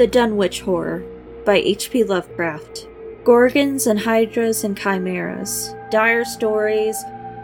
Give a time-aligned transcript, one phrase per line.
[0.00, 1.04] The Dunwich Horror
[1.44, 2.04] by H.P.
[2.04, 2.88] Lovecraft.
[3.22, 6.96] Gorgons and hydras and chimeras, dire stories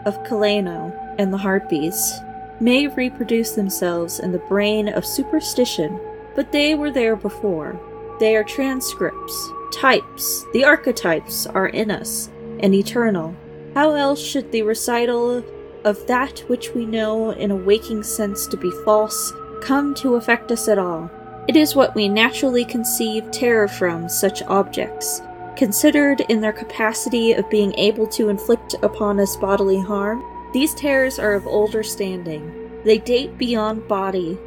[0.07, 2.13] of Celaeno and the Harpies,
[2.59, 5.99] may reproduce themselves in the brain of superstition,
[6.35, 7.79] but they were there before.
[8.19, 13.35] They are transcripts, types, the archetypes are in us, and eternal.
[13.75, 15.43] How else should the recital
[15.83, 19.31] of that which we know in a waking sense to be false
[19.61, 21.11] come to affect us at all?
[21.47, 25.21] It is what we naturally conceive terror from such objects,
[25.55, 30.25] considered in their capacity of being able to inflict upon us bodily harm.
[30.53, 32.81] These terrors are of older standing.
[32.83, 34.37] They date beyond body,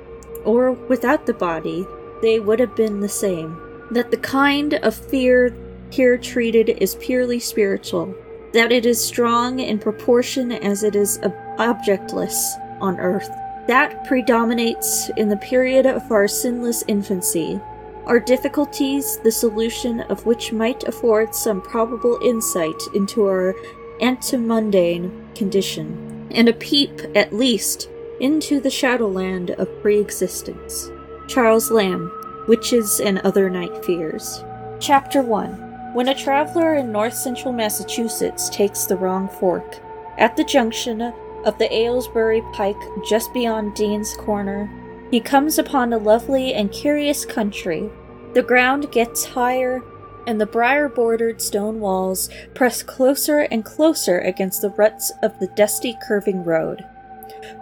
[0.44, 1.86] or without the body,
[2.20, 3.58] they would have been the same.
[3.90, 5.56] That the kind of fear
[5.88, 8.14] here treated is purely spiritual,
[8.52, 11.18] that it is strong in proportion as it is
[11.58, 13.30] objectless on earth
[13.70, 17.60] that predominates in the period of our sinless infancy
[18.04, 23.54] are difficulties the solution of which might afford some probable insight into our
[24.00, 30.90] antemundane condition, and a peep, at least, into the shadowland of pre-existence.
[31.28, 32.10] Charles Lamb,
[32.48, 34.42] Witches and Other Night Fears.
[34.80, 39.78] Chapter 1 When a traveler in north central Massachusetts takes the wrong fork,
[40.18, 41.12] at the junction
[41.44, 44.70] of the Aylesbury Pike just beyond Dean's Corner,
[45.10, 47.90] he comes upon a lovely and curious country.
[48.34, 49.82] The ground gets higher,
[50.26, 55.48] and the briar bordered stone walls press closer and closer against the ruts of the
[55.48, 56.84] dusty curving road.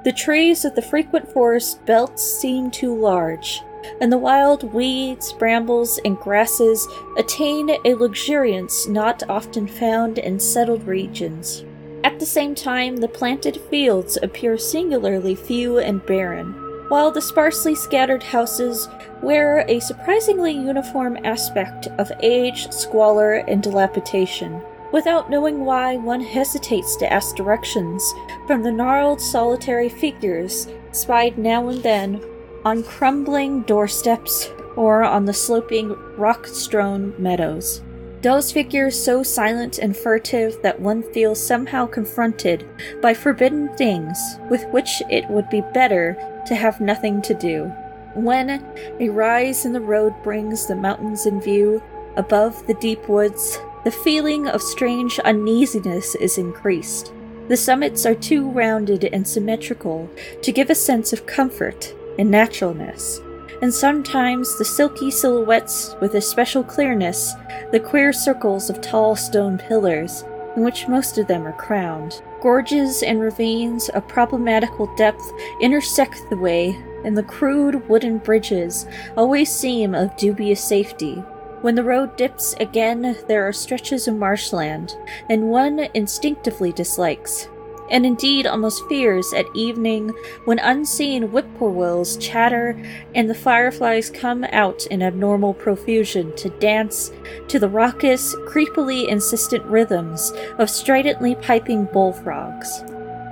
[0.04, 3.62] The trees of the frequent forest belts seem too large,
[4.00, 10.86] and the wild weeds, brambles, and grasses attain a luxuriance not often found in settled
[10.86, 11.64] regions.
[12.08, 16.54] At the same time, the planted fields appear singularly few and barren,
[16.88, 18.88] while the sparsely scattered houses
[19.20, 24.62] wear a surprisingly uniform aspect of age, squalor, and dilapidation.
[24.90, 28.02] Without knowing why, one hesitates to ask directions
[28.46, 32.22] from the gnarled solitary figures spied now and then
[32.64, 37.82] on crumbling doorsteps or on the sloping rock strewn meadows.
[38.20, 42.66] Those figures so silent and furtive that one feels somehow confronted
[43.00, 44.18] by forbidden things
[44.50, 47.66] with which it would be better to have nothing to do.
[48.14, 48.64] When
[48.98, 51.80] a rise in the road brings the mountains in view,
[52.16, 57.12] above the deep woods, the feeling of strange uneasiness is increased.
[57.46, 60.10] The summits are too rounded and symmetrical
[60.42, 63.20] to give a sense of comfort and naturalness
[63.62, 67.34] and sometimes the silky silhouettes with a special clearness,
[67.72, 70.24] the queer circles of tall stone pillars,
[70.56, 72.22] in which most of them are crowned.
[72.40, 78.86] Gorges and ravines of problematical depth intersect the way, and the crude wooden bridges
[79.16, 81.14] always seem of dubious safety.
[81.62, 84.96] When the road dips again, there are stretches of marshland,
[85.28, 87.48] and one instinctively dislikes
[87.90, 90.12] and indeed almost fears at evening
[90.44, 92.80] when unseen whippoorwills chatter
[93.14, 97.12] and the fireflies come out in abnormal profusion to dance
[97.48, 102.82] to the raucous, creepily insistent rhythms of stridently piping bullfrogs.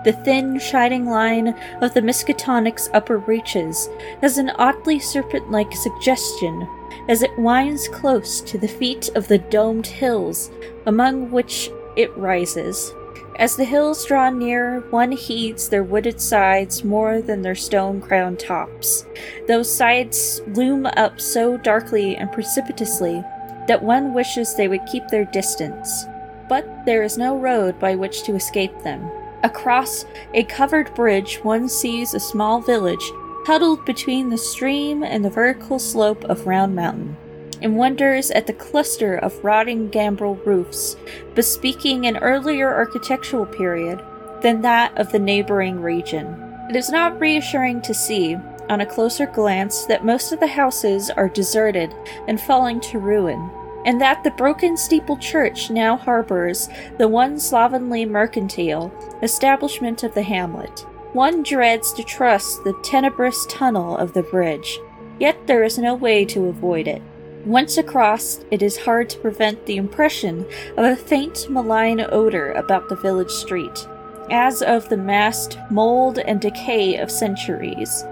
[0.05, 1.49] The thin, shining line
[1.83, 3.89] of the Miskatonic's upper reaches
[4.21, 6.69] has an oddly serpent like suggestion
[7.09, 10.53] as it winds close to the feet of the domed hills
[10.87, 12.95] among which it rises.
[13.39, 18.39] As the hills draw near, one heeds their wooded sides more than their stone crowned
[18.39, 19.05] tops.
[19.47, 23.23] Those sides loom up so darkly and precipitously
[23.69, 26.07] that one wishes they would keep their distance.
[26.49, 29.11] But there is no road by which to escape them.
[29.43, 33.13] Across a covered bridge, one sees a small village
[33.45, 37.19] huddled between the stream and the vertical slope of Round Mountain
[37.63, 40.97] and wonders at the cluster of rotting gambrel roofs,
[41.35, 44.03] bespeaking an earlier architectural period
[44.43, 46.43] than that of the neighboring region.
[46.69, 48.37] It is not reassuring to see,
[48.69, 51.95] on a closer glance, that most of the houses are deserted
[52.29, 53.51] and falling to ruin,
[53.85, 58.93] and that the broken steeple church now harbors the one slovenly mercantile
[59.23, 60.81] establishment of the hamlet.
[61.13, 64.81] One dreads to trust the tenebrous tunnel of the bridge,
[65.19, 67.01] yet there is no way to avoid it.
[67.47, 70.45] Once across, it is hard to prevent the impression
[70.77, 73.87] of a faint malign odor about the village street,
[74.33, 78.05] as of the massed mold and decay of centuries.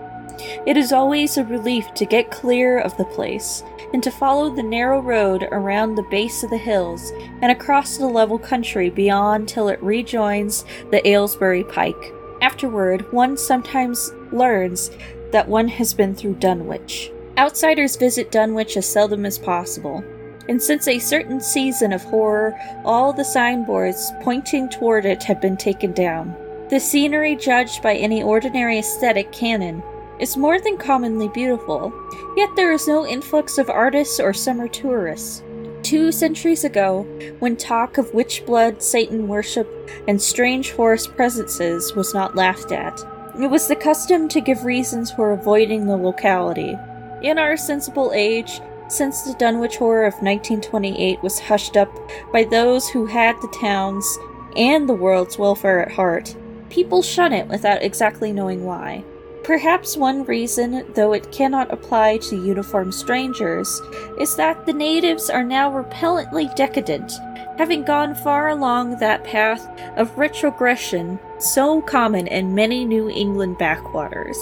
[0.67, 4.63] It is always a relief to get clear of the place and to follow the
[4.63, 7.11] narrow road around the base of the hills
[7.43, 12.15] and across the level country beyond till it rejoins the Aylesbury Pike.
[12.41, 14.93] Afterward, one sometimes learns
[15.33, 17.11] that one has been through Dunwich.
[17.37, 20.05] Outsiders visit Dunwich as seldom as possible,
[20.49, 25.57] and since a certain season of horror, all the signboards pointing toward it have been
[25.57, 26.37] taken down.
[26.71, 29.83] The scenery, judged by any ordinary aesthetic canon,
[30.21, 31.93] is more than commonly beautiful,
[32.37, 35.43] yet there is no influx of artists or summer tourists.
[35.83, 37.03] Two centuries ago,
[37.41, 39.69] when talk of witch blood, Satan worship,
[40.07, 43.01] and strange forest presences was not laughed at,
[43.41, 46.79] it was the custom to give reasons for avoiding the locality.
[47.25, 51.89] In our sensible age, since the Dunwich Horror of 1928 was hushed up
[52.31, 54.19] by those who had the town's
[54.57, 56.37] and the world's welfare at heart,
[56.69, 59.03] people shun it without exactly knowing why.
[59.43, 63.81] Perhaps one reason, though it cannot apply to uniformed strangers,
[64.21, 67.11] is that the natives are now repellently decadent,
[67.57, 69.67] having gone far along that path
[69.97, 74.37] of retrogression so common in many New England backwaters.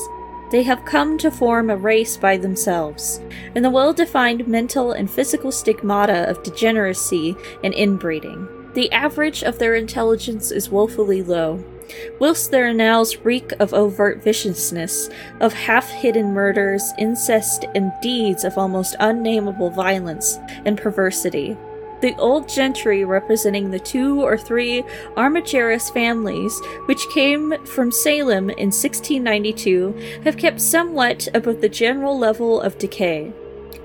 [0.53, 3.23] They have come to form a race by themselves,
[3.55, 7.35] and the well defined mental and physical stigmata of degeneracy
[7.65, 8.47] and inbreeding.
[8.75, 11.65] The average of their intelligence is woefully low,
[12.19, 15.09] whilst their annals reek of overt viciousness,
[15.41, 21.57] of half hidden murders, incest, and deeds of almost unnamable violence and perversity.
[22.03, 24.85] The old gentry representing the two or three
[25.17, 32.61] Armigerous families, which came from Salem in 1692, have kept somewhat above the general level
[32.61, 33.33] of decay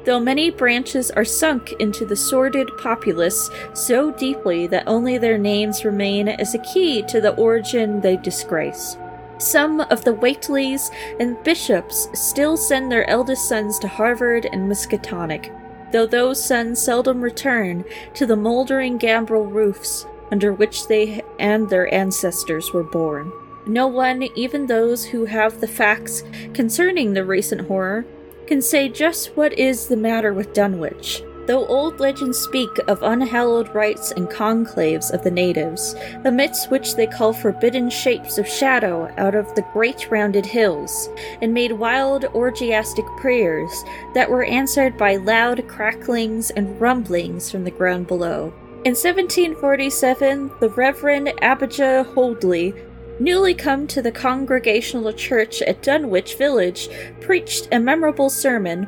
[0.08, 5.84] though many branches are sunk into the sordid populace so deeply that only their names
[5.84, 8.96] remain as a key to the origin they disgrace.
[9.38, 15.52] Some of the Whateleys and bishops still send their eldest sons to Harvard and Miskatonic,
[15.92, 21.94] though those sons seldom return to the moldering gambrel roofs under which they and their
[21.94, 23.32] ancestors were born.
[23.66, 26.24] No one, even those who have the facts
[26.54, 28.06] concerning the recent horror,
[28.46, 31.22] can say just what is the matter with Dunwich.
[31.48, 35.96] Though old legends speak of unhallowed rites and conclaves of the natives,
[36.26, 41.10] amidst which they call forbidden shapes of shadow out of the great rounded hills,
[41.42, 43.72] and made wild orgiastic prayers
[44.14, 48.54] that were answered by loud cracklings and rumblings from the ground below.
[48.84, 52.74] In 1747, the Reverend Abijah Hoadley
[53.22, 56.90] newly come to the Congregational Church at Dunwich Village,
[57.22, 58.86] preached a memorable sermon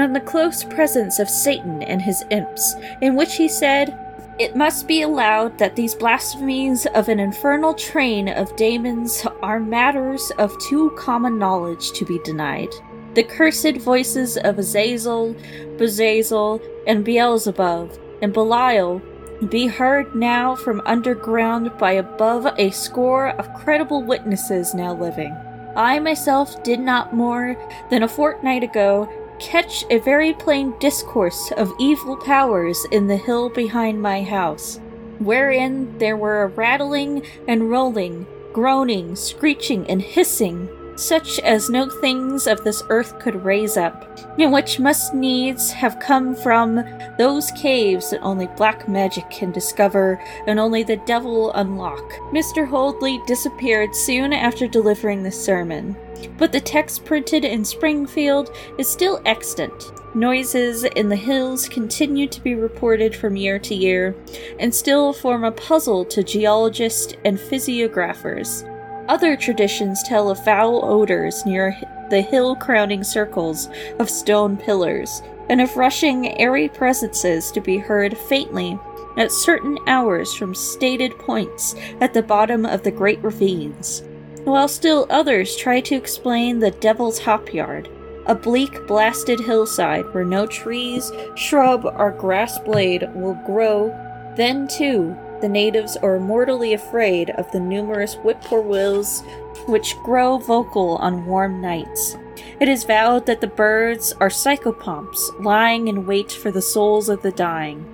[0.00, 3.98] on the close presence of Satan and his imps, in which he said,
[4.38, 10.32] It must be allowed that these blasphemies of an infernal train of demons are matters
[10.38, 12.70] of too common knowledge to be denied.
[13.14, 15.34] The cursed voices of Azazel,
[15.76, 19.02] Buzrael, and Beelzebub, and Belial
[19.48, 25.36] be heard now from underground by above a score of credible witnesses now living.
[25.74, 27.56] I myself did not more
[27.90, 29.08] than a fortnight ago
[29.42, 34.78] catch a very plain discourse of evil powers in the hill behind my house,
[35.18, 42.46] wherein there were a rattling and rolling, groaning, screeching, and hissing such as no things
[42.46, 46.84] of this earth could raise up, and which must needs have come from
[47.18, 52.12] those caves that only black magic can discover and only the devil unlock.
[52.30, 52.66] Mr.
[52.66, 55.96] Hoadley disappeared soon after delivering the sermon,
[56.38, 59.92] but the text printed in Springfield is still extant.
[60.14, 64.14] Noises in the hills continue to be reported from year to year,
[64.58, 68.68] and still form a puzzle to geologists and physiographers.
[69.08, 71.76] Other traditions tell of foul odors near
[72.10, 73.68] the hill crowning circles
[73.98, 78.78] of stone pillars, and of rushing, airy presences to be heard faintly
[79.16, 84.02] at certain hours from stated points at the bottom of the great ravines,
[84.44, 87.88] while still others try to explain the Devil's Hop Yard,
[88.26, 93.88] a bleak, blasted hillside where no trees, shrub, or grass blade will grow.
[94.36, 99.22] Then, too, the natives are mortally afraid of the numerous whippoorwills
[99.66, 102.16] which grow vocal on warm nights.
[102.60, 107.22] It is vowed that the birds are psychopomps lying in wait for the souls of
[107.22, 107.84] the dying,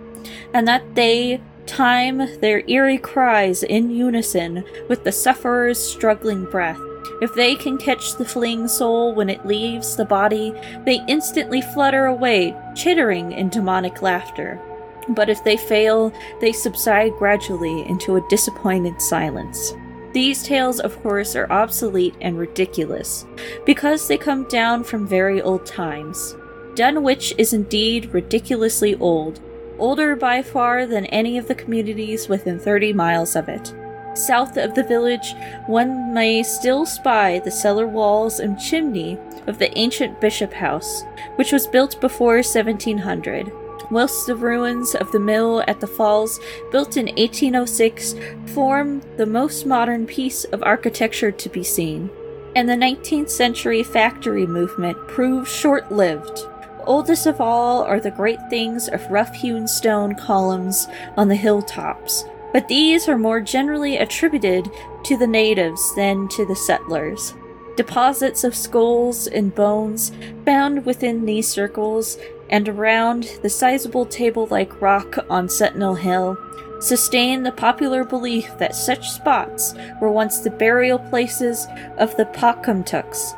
[0.52, 6.80] and that they time their eerie cries in unison with the sufferer's struggling breath.
[7.20, 10.52] If they can catch the fleeing soul when it leaves the body,
[10.84, 14.60] they instantly flutter away, chittering in demonic laughter
[15.08, 19.74] but if they fail, they subside gradually into a disappointed silence.
[20.12, 23.26] These tales, of course, are obsolete and ridiculous,
[23.64, 26.34] because they come down from very old times.
[26.74, 29.40] Dunwich is indeed ridiculously old,
[29.78, 33.74] older by far than any of the communities within 30 miles of it.
[34.14, 35.34] South of the village,
[35.66, 41.04] one may still spy the cellar walls and chimney of the ancient bishop house,
[41.36, 43.52] which was built before 1700,
[43.90, 46.40] whilst the ruins of the mill at the falls,
[46.72, 48.14] built in 1806,
[48.46, 52.10] form the most modern piece of architecture to be seen.
[52.56, 56.40] And the 19th century factory movement proved short lived.
[56.88, 62.24] Oldest of all are the great things of rough hewn stone columns on the hilltops,
[62.50, 64.70] but these are more generally attributed
[65.04, 67.34] to the natives than to the settlers.
[67.76, 70.12] Deposits of skulls and bones
[70.46, 72.16] found within these circles
[72.48, 76.38] and around the sizable table like rock on Sentinel Hill
[76.80, 81.66] sustain the popular belief that such spots were once the burial places
[81.98, 83.36] of the Pocumtucks,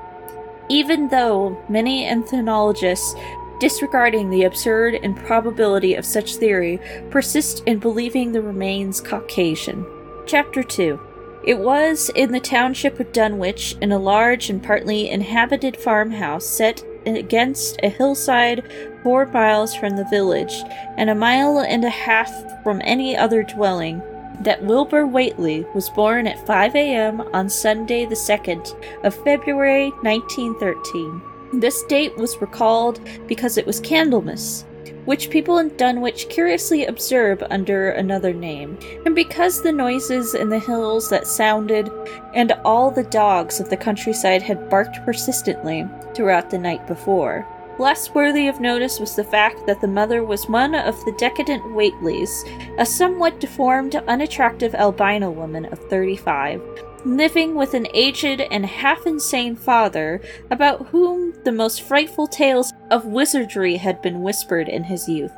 [0.69, 3.17] even though many ethnologists
[3.61, 9.87] disregarding the absurd improbability of such theory, persist in believing the remains Caucasian.
[10.27, 10.99] Chapter 2
[11.45, 16.83] It was in the township of Dunwich, in a large and partly inhabited farmhouse set
[17.07, 18.65] against a hillside
[19.03, 20.63] four miles from the village,
[20.97, 22.31] and a mile and a half
[22.63, 24.03] from any other dwelling,
[24.41, 27.21] that Wilbur Whateley was born at 5 a.m.
[27.35, 28.75] on Sunday, the 2nd
[29.05, 31.30] of February, 1913.
[31.53, 34.65] This date was recalled because it was Candlemas,
[35.05, 40.61] which people in Dunwich curiously observe under another name, and because the noises in the
[40.61, 41.91] hills that sounded,
[42.35, 47.45] and all the dogs of the countryside had barked persistently throughout the night before.
[47.81, 51.65] Less worthy of notice was the fact that the mother was one of the decadent
[51.65, 52.31] Whateleys,
[52.79, 56.61] a somewhat deformed, unattractive albino woman of 35,
[57.05, 63.07] living with an aged and half insane father, about whom the most frightful tales of
[63.07, 65.33] wizardry had been whispered in his youth.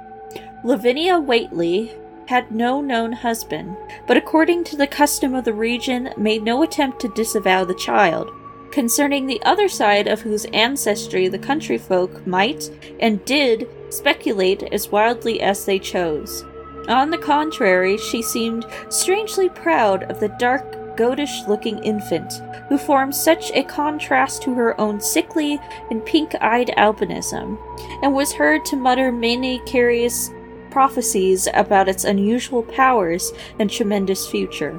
[0.64, 1.92] Lavinia Whateley
[2.26, 3.76] had no known husband,
[4.06, 8.30] but according to the custom of the region, made no attempt to disavow the child,
[8.70, 14.88] concerning the other side of whose ancestry the country folk might and did speculate as
[14.88, 16.44] wildly as they chose.
[16.88, 23.14] On the contrary, she seemed strangely proud of the dark goatish looking infant, who formed
[23.14, 27.58] such a contrast to her own sickly and pink eyed albinism,
[28.02, 30.30] and was heard to mutter many curious
[30.70, 34.78] prophecies about its unusual powers and tremendous future.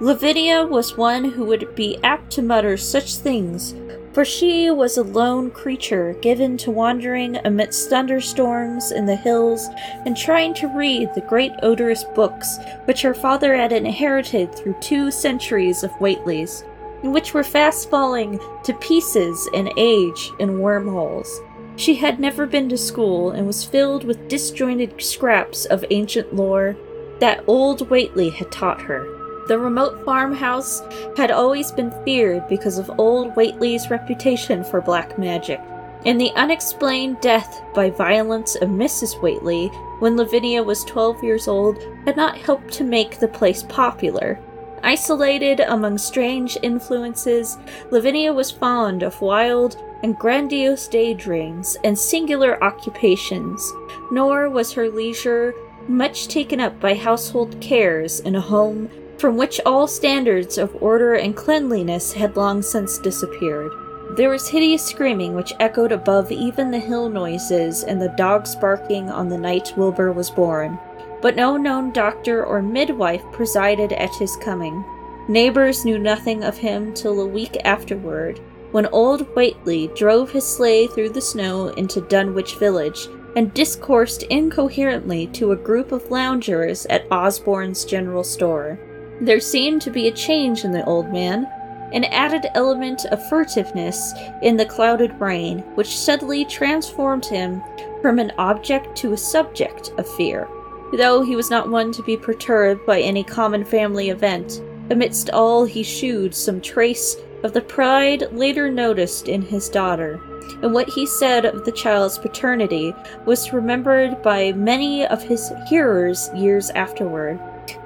[0.00, 3.74] Lavinia was one who would be apt to mutter such things
[4.12, 9.68] for she was a lone creature given to wandering amidst thunderstorms in the hills
[10.04, 15.10] and trying to read the great odorous books which her father had inherited through two
[15.10, 16.64] centuries of Whateleys,
[17.02, 21.40] and which were fast falling to pieces in age and wormholes.
[21.76, 26.76] She had never been to school and was filled with disjointed scraps of ancient lore
[27.20, 29.19] that old Whateley had taught her.
[29.50, 30.80] The remote farmhouse
[31.16, 35.60] had always been feared because of old Whateley's reputation for black magic,
[36.06, 39.20] and the unexplained death by violence of Mrs.
[39.20, 39.66] Whateley
[39.98, 44.38] when Lavinia was 12 years old had not helped to make the place popular.
[44.84, 47.58] Isolated among strange influences,
[47.90, 53.68] Lavinia was fond of wild and grandiose daydreams and singular occupations,
[54.12, 55.54] nor was her leisure
[55.88, 58.88] much taken up by household cares in a home
[59.20, 63.70] from which all standards of order and cleanliness had long since disappeared.
[64.16, 69.10] There was hideous screaming which echoed above even the hill noises and the dogs barking
[69.10, 70.78] on the night Wilbur was born,
[71.20, 74.82] but no known doctor or midwife presided at his coming.
[75.28, 78.40] Neighbors knew nothing of him till a week afterward,
[78.72, 85.26] when old Whateley drove his sleigh through the snow into Dunwich village and discoursed incoherently
[85.28, 88.80] to a group of loungers at Osborn's general store.
[89.20, 91.46] There seemed to be a change in the old man,
[91.92, 97.62] an added element of furtiveness in the clouded brain, which suddenly transformed him
[98.00, 100.48] from an object to a subject of fear.
[100.96, 105.66] Though he was not one to be perturbed by any common family event, amidst all
[105.66, 110.18] he shewed some trace of the pride later noticed in his daughter,
[110.62, 112.94] and what he said of the child's paternity
[113.26, 117.38] was remembered by many of his hearers years afterward.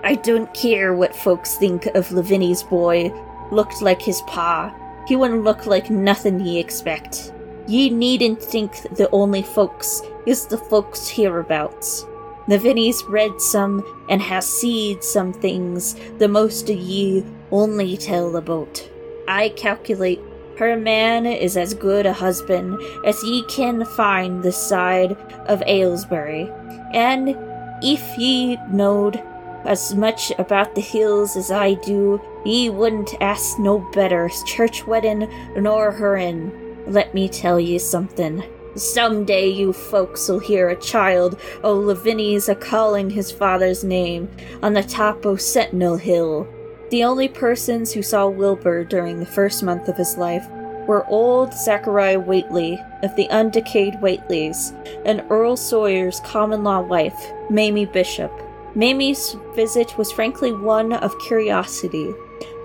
[0.03, 3.13] I don't care what folks think of Lavinia's boy.
[3.51, 4.75] Looked like his pa.
[5.07, 7.33] He wouldn't look like nothin' ye expect.
[7.67, 12.05] Ye needn't think the only folks is the folks hereabouts.
[12.47, 18.89] Lavinia's read some and has seed some things the most of ye only tell about.
[19.27, 20.21] I calculate
[20.59, 25.13] her man is as good a husband as ye can find this side
[25.47, 26.51] of Aylesbury,
[26.93, 27.37] and
[27.83, 29.23] if ye knowed
[29.65, 35.29] as much about the hills as I do, ye wouldn't ask no better church wedding
[35.57, 36.85] nor her in.
[36.87, 38.43] Let me tell ye something.
[38.77, 44.29] Some day you folks'll hear a child o' Lavinia's a calling his father's name
[44.63, 46.49] on the top o' Sentinel Hill.
[46.91, 50.47] The only persons who saw Wilbur during the first month of his life
[50.87, 54.73] were old Zechariah Whateley of the undecayed Whateleys
[55.07, 58.33] and Earl Sawyer's common law wife, Mamie Bishop.
[58.75, 62.13] Mamie's visit was frankly one of curiosity,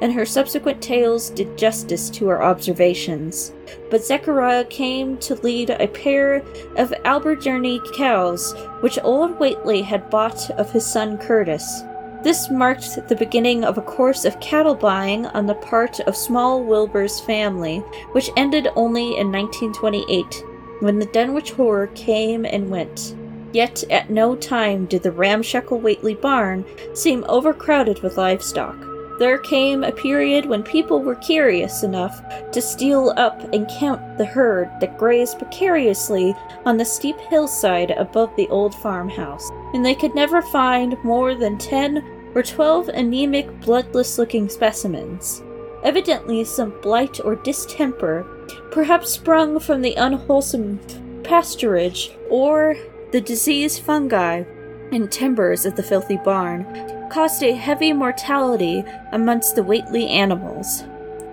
[0.02, 3.52] and her subsequent tales did justice to her observations.
[3.92, 6.44] But Zechariah came to lead a pair
[6.78, 11.84] of Alderney cows, which old Whateley had bought of his son Curtis.
[12.24, 16.64] This marked the beginning of a course of cattle buying on the part of small
[16.64, 17.80] Wilbur's family,
[18.14, 20.44] which ended only in 1928,
[20.80, 23.16] when the Dunwich Horror came and went.
[23.52, 28.78] Yet at no time did the ramshackle Whateley barn seem overcrowded with livestock.
[29.18, 34.26] There came a period when people were curious enough to steal up and count the
[34.26, 36.34] herd that grazed precariously
[36.66, 41.58] on the steep hillside above the old farmhouse, and they could never find more than
[41.58, 42.02] ten
[42.34, 45.44] or twelve anemic, bloodless looking specimens.
[45.84, 48.26] Evidently, some blight or distemper,
[48.72, 50.80] perhaps sprung from the unwholesome
[51.24, 52.76] pasturage or
[53.12, 54.44] the diseased fungi
[54.92, 56.66] and timbers of the filthy barn,
[57.10, 60.84] caused a heavy mortality amongst the Whateley animals.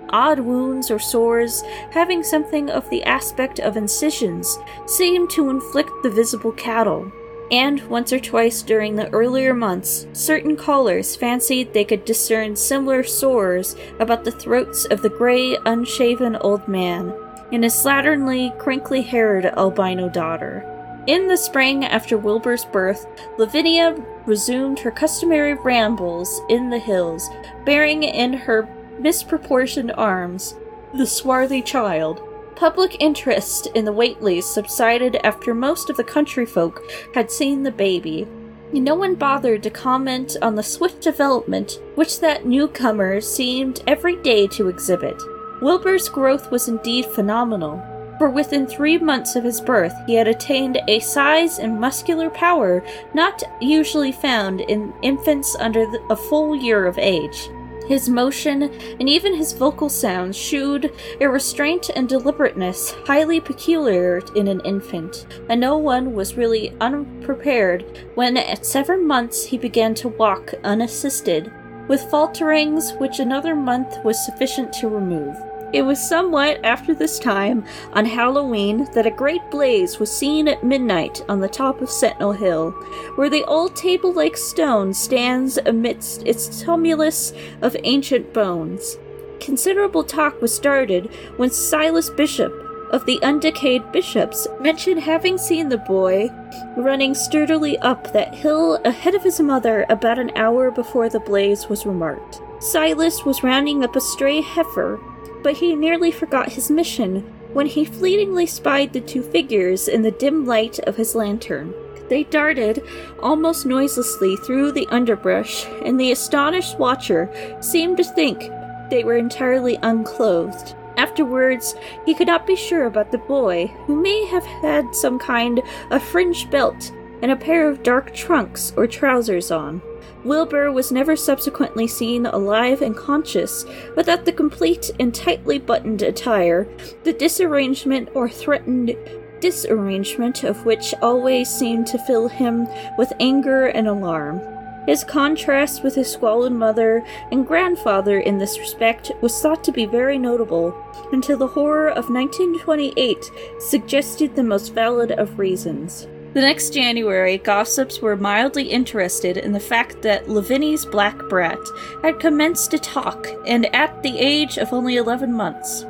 [0.09, 6.09] Odd wounds or sores, having something of the aspect of incisions, seemed to inflict the
[6.09, 7.11] visible cattle.
[7.51, 13.03] And once or twice during the earlier months, certain callers fancied they could discern similar
[13.03, 17.13] sores about the throats of the gray, unshaven old man
[17.51, 20.76] and his slatternly, crinkly haired albino daughter.
[21.07, 23.95] In the spring after Wilbur's birth, Lavinia
[24.25, 27.29] resumed her customary rambles in the hills,
[27.65, 28.67] bearing in her
[28.99, 30.55] misproportioned arms
[30.93, 32.21] the swarthy child.
[32.57, 36.81] Public interest in the Whateleys subsided after most of the country folk
[37.13, 38.27] had seen the baby.
[38.73, 44.45] No one bothered to comment on the swift development which that newcomer seemed every day
[44.47, 45.21] to exhibit.
[45.61, 47.81] Wilbur's growth was indeed phenomenal
[48.17, 52.83] for within three months of his birth he had attained a size and muscular power
[53.13, 57.49] not usually found in infants under the, a full year of age.
[57.87, 64.49] His motion and even his vocal sounds shewed a restraint and deliberateness highly peculiar in
[64.49, 70.09] an infant, and no one was really unprepared when at seven months he began to
[70.09, 71.49] walk unassisted,
[71.87, 75.37] with falterings which another month was sufficient to remove.
[75.73, 80.63] It was somewhat after this time, on Halloween, that a great blaze was seen at
[80.63, 82.71] midnight on the top of Sentinel Hill,
[83.15, 88.97] where the old table like stone stands amidst its tumulus of ancient bones.
[89.41, 92.53] Considerable talk was started when Silas Bishop,
[92.91, 96.29] of the undecayed bishops, mentioned having seen the boy
[96.77, 101.67] running sturdily up that hill ahead of his mother about an hour before the blaze
[101.67, 102.41] was remarked.
[102.59, 104.99] Silas was rounding up a stray heifer
[105.43, 107.21] but he nearly forgot his mission
[107.53, 111.73] when he fleetingly spied the two figures in the dim light of his lantern.
[112.09, 112.83] They darted
[113.21, 117.29] almost noiselessly through the underbrush, and the astonished watcher
[117.61, 118.49] seemed to think
[118.89, 120.75] they were entirely unclothed.
[120.97, 125.61] Afterwards, he could not be sure about the boy, who may have had some kind
[125.91, 129.81] of fringe belt and a pair of dark trunks or trousers on.
[130.23, 136.67] Wilbur was never subsequently seen alive and conscious without the complete and tightly buttoned attire,
[137.03, 138.95] the disarrangement or threatened
[139.39, 144.41] disarrangement of which always seemed to fill him with anger and alarm.
[144.87, 149.85] His contrast with his squalid mother and grandfather in this respect was thought to be
[149.85, 150.73] very notable,
[151.11, 156.07] until the horror of 1928 suggested the most valid of reasons.
[156.37, 161.57] The next January, gossips were mildly interested in the fact that Lavinia's black brat
[162.03, 165.83] had commenced to talk, and at the age of only 11 months.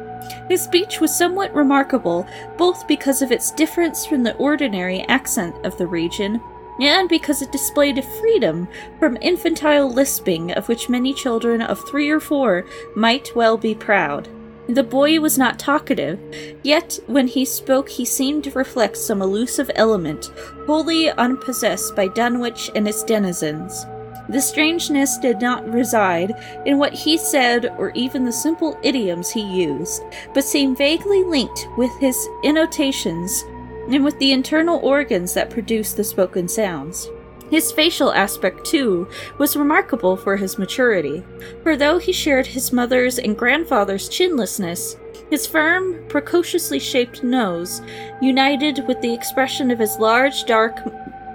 [0.47, 2.25] His speech was somewhat remarkable,
[2.57, 6.39] both because of its difference from the ordinary accent of the region,
[6.79, 12.09] and because it displayed a freedom from infantile lisping of which many children of three
[12.09, 14.29] or four might well be proud.
[14.69, 16.19] The boy was not talkative,
[16.61, 20.25] yet when he spoke he seemed to reflect some elusive element,
[20.65, 23.85] wholly unpossessed by Dunwich and its denizens.
[24.27, 29.41] The strangeness did not reside in what he said or even the simple idioms he
[29.41, 30.03] used,
[30.33, 33.45] but seemed vaguely linked with his intonations
[33.89, 37.09] and with the internal organs that produced the spoken sounds.
[37.49, 39.07] His facial aspect, too,
[39.37, 41.23] was remarkable for his maturity,
[41.63, 44.97] for though he shared his mother's and grandfather's chinlessness,
[45.29, 47.81] his firm, precociously shaped nose,
[48.21, 50.77] united with the expression of his large, dark,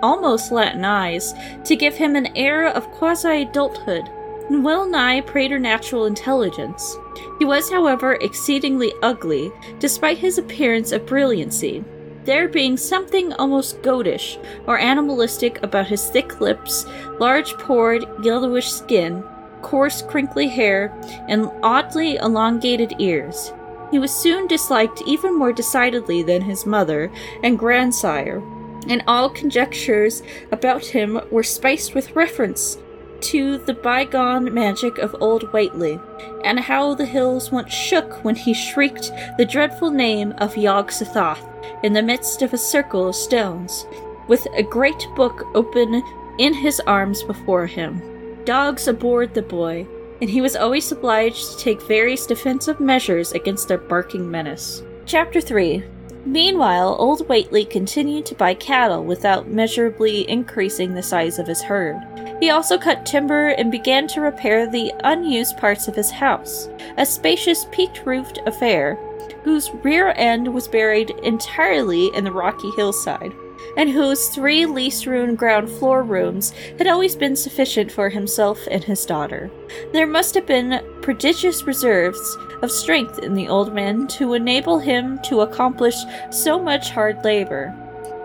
[0.03, 4.05] almost Latin eyes, to give him an air of quasi adulthood
[4.48, 6.96] and well nigh preternatural intelligence.
[7.38, 11.85] He was, however, exceedingly ugly, despite his appearance of brilliancy
[12.25, 16.87] there being something almost goatish or animalistic about his thick lips,
[17.19, 19.25] large pored, yellowish skin,
[19.63, 20.93] coarse, crinkly hair,
[21.29, 23.53] and oddly elongated ears.
[23.91, 27.11] He was soon disliked even more decidedly than his mother
[27.43, 28.43] and grandsire,
[28.89, 32.79] and all conjectures about him were spiced with reference
[33.21, 36.01] to the bygone magic of old Whateley,
[36.43, 41.52] and how the hills once shook when he shrieked the dreadful name of Yog Sothoth
[41.83, 43.87] in the midst of a circle of stones,
[44.29, 46.03] with a great book open
[46.38, 48.01] in his arms before him.
[48.45, 49.87] Dogs abhorred the boy,
[50.21, 54.83] and he was always obliged to take various defensive measures against their barking menace.
[55.07, 55.85] Chapter 3
[56.25, 62.01] Meanwhile, old Whateley continued to buy cattle without measurably increasing the size of his herd.
[62.40, 67.05] He also cut timber and began to repair the unused parts of his house, a
[67.05, 68.99] spacious peaked roofed affair
[69.45, 73.33] whose rear end was buried entirely in the rocky hillside,
[73.77, 78.85] and whose three least ruined ground floor rooms had always been sufficient for himself and
[78.85, 79.51] his daughter.
[79.93, 85.19] There must have been prodigious reserves of strength in the old man to enable him
[85.25, 85.97] to accomplish
[86.31, 87.75] so much hard labor.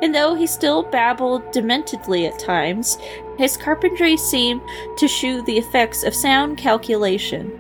[0.01, 2.97] And though he still babbled dementedly at times,
[3.37, 4.61] his carpentry seemed
[4.97, 7.51] to shew the effects of sound calculation.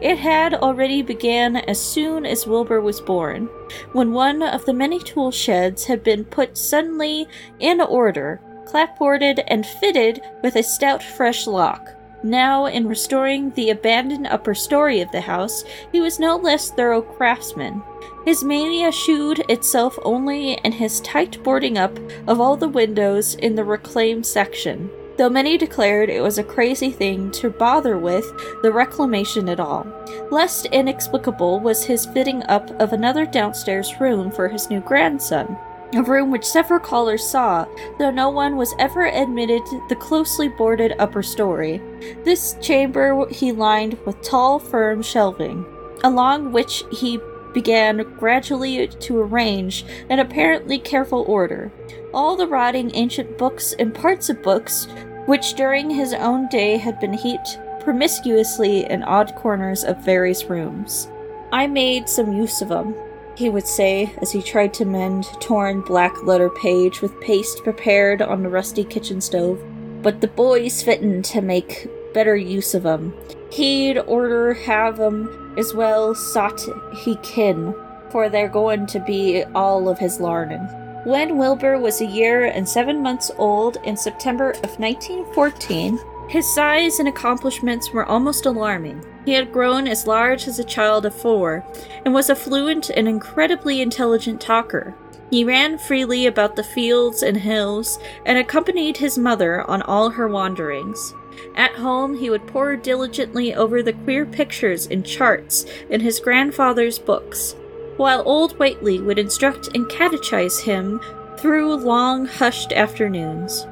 [0.00, 3.48] It had already began as soon as Wilbur was born,
[3.92, 7.28] when one of the many tool sheds had been put suddenly
[7.60, 11.92] in order, clapboarded, and fitted with a stout fresh lock.
[12.22, 17.02] Now, in restoring the abandoned upper story of the house, he was no less thorough
[17.02, 17.82] craftsman.
[18.24, 21.96] His mania shewed itself only in his tight boarding up
[22.26, 26.90] of all the windows in the reclaimed section though many declared it was a crazy
[26.90, 28.30] thing to bother with
[28.62, 29.86] the reclamation at all.
[30.30, 35.56] Less inexplicable was his fitting up of another downstairs room for his new grandson,
[35.94, 37.66] a room which several callers saw,
[37.98, 41.80] though no one was ever admitted the closely boarded upper story.
[42.24, 45.64] This chamber he lined with tall, firm shelving,
[46.04, 47.20] along which he
[47.54, 51.72] began gradually to arrange in apparently careful order
[52.16, 54.88] all the rotting ancient books and parts of books
[55.26, 61.08] which during his own day had been heaped promiscuously in odd corners of various rooms.
[61.52, 62.94] I made some use of of 'em,
[63.36, 68.22] he would say as he tried to mend torn black letter page with paste prepared
[68.22, 69.62] on the rusty kitchen stove.
[70.02, 73.14] But the boy's fittin' to make better use of 'em.
[73.50, 76.60] He'd order have 'em as well sot
[77.04, 77.74] he kin,
[78.10, 80.66] for they're goin' to be all of his larnin'.
[81.06, 86.98] When Wilbur was a year and seven months old in September of 1914, his size
[86.98, 89.04] and accomplishments were almost alarming.
[89.24, 91.64] He had grown as large as a child of four
[92.04, 94.96] and was a fluent and incredibly intelligent talker.
[95.30, 100.26] He ran freely about the fields and hills and accompanied his mother on all her
[100.26, 101.14] wanderings.
[101.54, 106.98] At home, he would pore diligently over the queer pictures and charts in his grandfather's
[106.98, 107.54] books,
[107.96, 111.00] while old Whateley would instruct and catechize him
[111.38, 113.66] through long, hushed afternoons.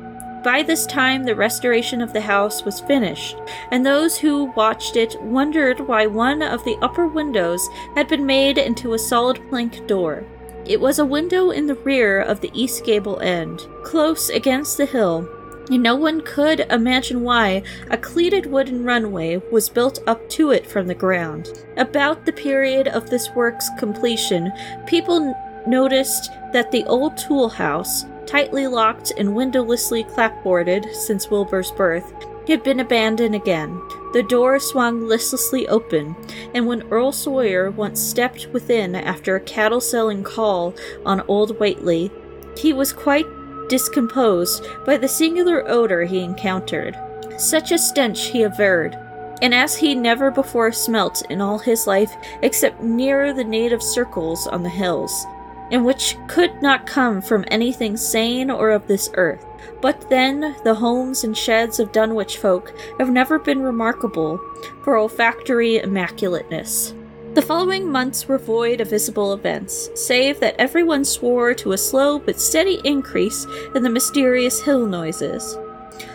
[0.45, 3.37] By this time, the restoration of the house was finished,
[3.71, 8.59] and those who watched it wondered why one of the upper windows had been made
[8.59, 10.25] into a solid plank door.
[10.67, 14.87] It was a window in the rear of the east gable end, close against the
[14.87, 15.29] hill,
[15.71, 20.87] no one could imagine why a cleated wooden runway was built up to it from
[20.87, 21.65] the ground.
[21.77, 24.53] About the period of this work's completion,
[24.87, 25.35] people
[25.67, 32.13] noticed that the old tool house, tightly locked and windowlessly clapboarded since Wilbur's birth,
[32.49, 33.81] had been abandoned again.
[34.13, 36.15] The door swung listlessly open,
[36.55, 40.75] and when Earl Sawyer once stepped within after a cattle selling call
[41.07, 42.11] on old Whateley,
[42.57, 43.27] he was quite
[43.69, 46.97] discomposed by the singular odor he encountered.
[47.37, 48.97] Such a stench he averred,
[49.43, 54.47] and as he never before smelt in all his life except nearer the native circles
[54.47, 55.27] on the hills,
[55.71, 59.45] and which could not come from anything sane or of this earth.
[59.81, 64.39] But then, the homes and sheds of Dunwich folk have never been remarkable
[64.83, 66.95] for olfactory immaculateness.
[67.35, 72.17] The following months were void of visible events, save that everyone swore to a slow
[72.21, 73.45] but steady increase
[73.75, 75.59] in the mysterious hill noises.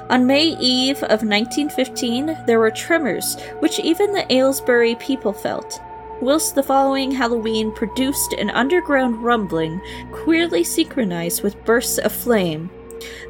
[0.09, 5.81] On May Eve of 1915, there were tremors, which even the Aylesbury people felt,
[6.21, 9.81] whilst the following Halloween produced an underground rumbling,
[10.13, 12.69] queerly synchronized with bursts of flame.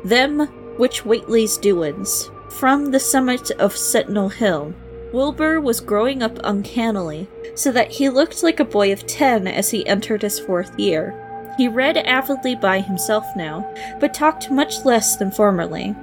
[0.04, 0.41] Them
[0.78, 2.30] which Whateley's doings.
[2.49, 4.75] From the summit of Sentinel Hill,
[5.12, 7.28] Wilbur was growing up uncannily,
[7.60, 11.13] so that he looked like a boy of ten as he entered his fourth year.
[11.58, 13.69] He read avidly by himself now,
[14.00, 15.93] but talked much less than formerly.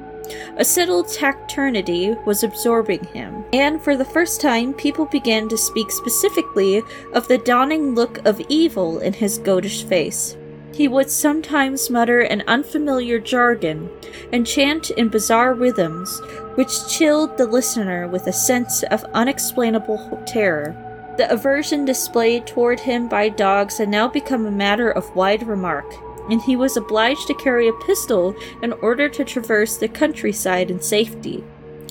[0.59, 5.91] A settled taciturnity was absorbing him, and for the first time people began to speak
[5.91, 6.83] specifically
[7.15, 10.37] of the dawning look of evil in his goatish face.
[10.75, 13.89] He would sometimes mutter an unfamiliar jargon
[14.31, 16.21] and chant in bizarre rhythms,
[16.57, 20.77] which chilled the listener with a sense of unexplainable terror.
[21.17, 25.95] The aversion displayed toward him by dogs had now become a matter of wide remark,
[26.31, 30.81] and he was obliged to carry a pistol in order to traverse the countryside in
[30.81, 31.43] safety.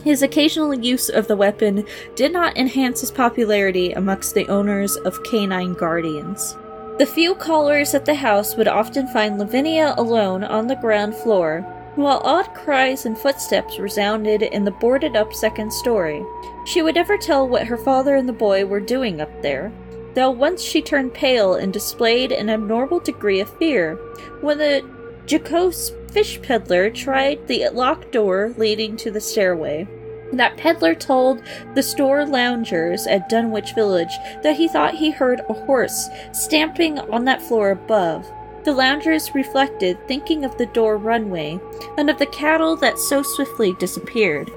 [0.04, 5.24] His occasional use of the weapon did not enhance his popularity amongst the owners of
[5.24, 6.56] canine guardians.
[7.00, 11.66] The few callers at the house would often find Lavinia alone on the ground floor,
[11.96, 16.24] while odd cries and footsteps resounded in the boarded up second story.
[16.66, 19.72] She would never tell what her father and the boy were doing up there,
[20.14, 23.96] though once she turned pale and displayed an abnormal degree of fear
[24.42, 24.84] when the
[25.30, 29.88] jocose fish peddler tried the locked door leading to the stairway.
[30.34, 31.44] That peddler told
[31.76, 37.26] the store loungers at Dunwich Village that he thought he heard a horse stamping on
[37.26, 38.30] that floor above.
[38.66, 41.60] The loungers reflected, thinking of the door runway
[41.98, 44.52] and of the cattle that so swiftly disappeared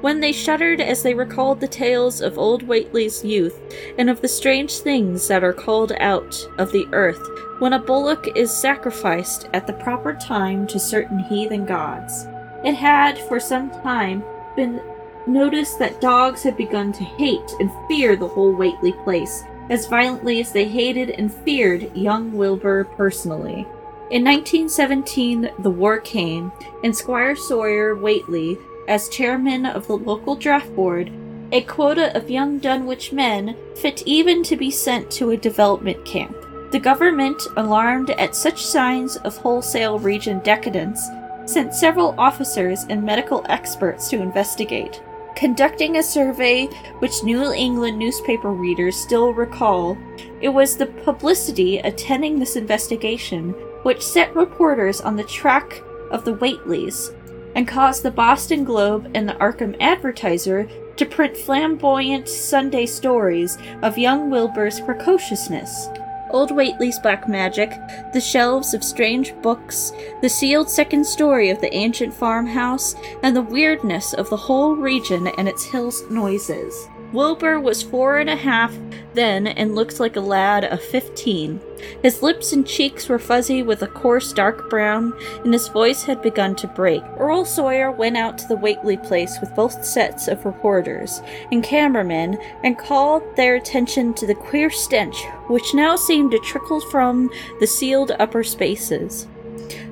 [0.00, 3.58] when they shuddered as they recalled the tales of old Whateley's youth
[3.98, 7.20] and of the strange things that are called out of the earth
[7.58, 12.26] when a bullock is sacrificed at the proper time to certain heathen gods.
[12.64, 14.22] It had, for some time,
[14.54, 14.80] been
[15.26, 20.40] noticed that dogs had begun to hate and fear the whole Whateley place as violently
[20.40, 23.66] as they hated and feared young Wilbur personally.
[24.10, 26.52] In 1917, the war came,
[26.84, 28.56] and Squire Sawyer Whateley
[28.88, 31.10] as chairman of the local draft board,
[31.52, 36.36] a quota of young Dunwich men fit even to be sent to a development camp.
[36.72, 41.00] The government, alarmed at such signs of wholesale region decadence,
[41.44, 45.00] sent several officers and medical experts to investigate.
[45.36, 46.64] Conducting a survey
[47.00, 49.98] which New England newspaper readers still recall,
[50.40, 53.50] it was the publicity attending this investigation
[53.82, 57.14] which set reporters on the track of the Whateleys
[57.54, 63.98] and caused the Boston Globe and the Arkham Advertiser to print flamboyant Sunday stories of
[63.98, 65.88] young Wilbur's precociousness.
[66.36, 67.70] Old Whateley's black magic,
[68.12, 73.40] the shelves of strange books, the sealed second story of the ancient farmhouse, and the
[73.40, 76.88] weirdness of the whole region and its hills noises.
[77.14, 78.76] Wilbur was four and a half
[79.14, 81.58] then and looked like a lad of fifteen.
[82.02, 85.12] His lips and cheeks were fuzzy with a coarse dark brown,
[85.44, 87.02] and his voice had begun to break.
[87.18, 92.38] Earl Sawyer went out to the Whateley place with both sets of reporters and cameramen
[92.64, 95.16] and called their attention to the queer stench
[95.48, 99.26] which now seemed to trickle from the sealed upper spaces.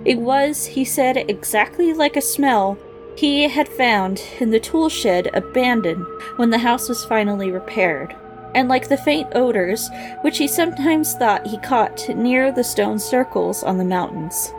[0.04, 2.78] It was, he said, exactly like a smell
[3.16, 6.04] he had found in the tool shed abandoned
[6.36, 8.14] when the house was finally repaired,
[8.54, 9.90] and like the faint odors
[10.22, 14.52] which he sometimes thought he caught near the stone circles on the mountains.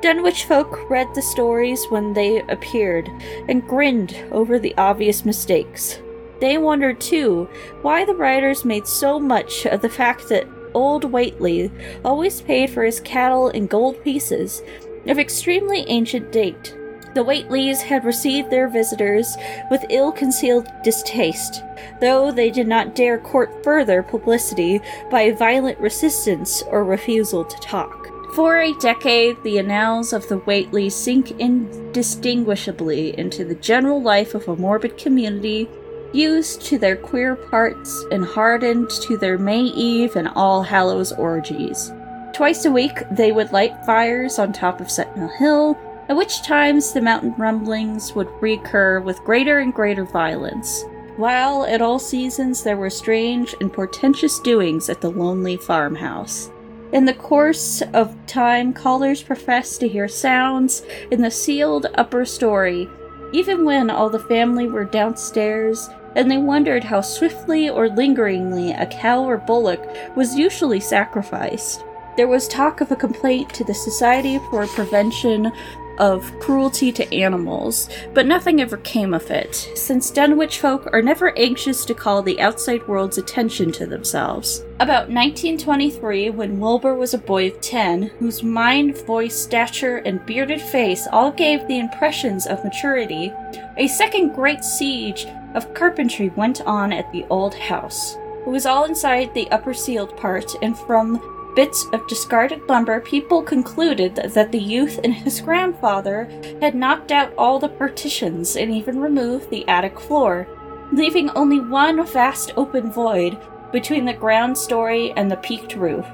[0.00, 3.08] Dunwich folk read the stories when they appeared
[3.48, 5.98] and grinned over the obvious mistakes.
[6.40, 7.48] They wondered, too,
[7.80, 11.70] why the writers made so much of the fact that old Whateley
[12.04, 14.60] always paid for his cattle in gold pieces
[15.06, 16.76] of extremely ancient date
[17.14, 19.36] the Whateleys had received their visitors
[19.70, 21.62] with ill concealed distaste,
[22.00, 28.08] though they did not dare court further publicity by violent resistance or refusal to talk.
[28.34, 34.48] For a decade, the annals of the Whateleys sink indistinguishably into the general life of
[34.48, 35.68] a morbid community
[36.12, 41.92] used to their queer parts and hardened to their May Eve and All Hallows orgies.
[42.32, 46.92] Twice a week, they would light fires on top of Sentinel Hill at which times
[46.92, 50.84] the mountain rumblings would recur with greater and greater violence,
[51.16, 56.50] while at all seasons there were strange and portentous doings at the lonely farmhouse.
[56.92, 62.88] In the course of time, callers professed to hear sounds in the sealed upper story,
[63.32, 68.86] even when all the family were downstairs, and they wondered how swiftly or lingeringly a
[68.86, 71.84] cow or bullock was usually sacrificed.
[72.16, 75.50] There was talk of a complaint to the Society for Prevention
[75.98, 81.36] of cruelty to animals, but nothing ever came of it, since Dunwich folk are never
[81.38, 84.62] anxious to call the outside world's attention to themselves.
[84.80, 90.60] About 1923, when Wilbur was a boy of 10, whose mind, voice, stature, and bearded
[90.60, 93.32] face all gave the impressions of maturity,
[93.76, 98.16] a second great siege of carpentry went on at the old house.
[98.46, 101.16] It was all inside the upper sealed part, and from
[101.54, 106.28] bits of discarded lumber, people concluded that the youth and his grandfather
[106.60, 110.46] had knocked out all the partitions and even removed the attic floor,
[110.92, 113.38] leaving only one vast open void
[113.72, 116.06] between the ground story and the peaked roof.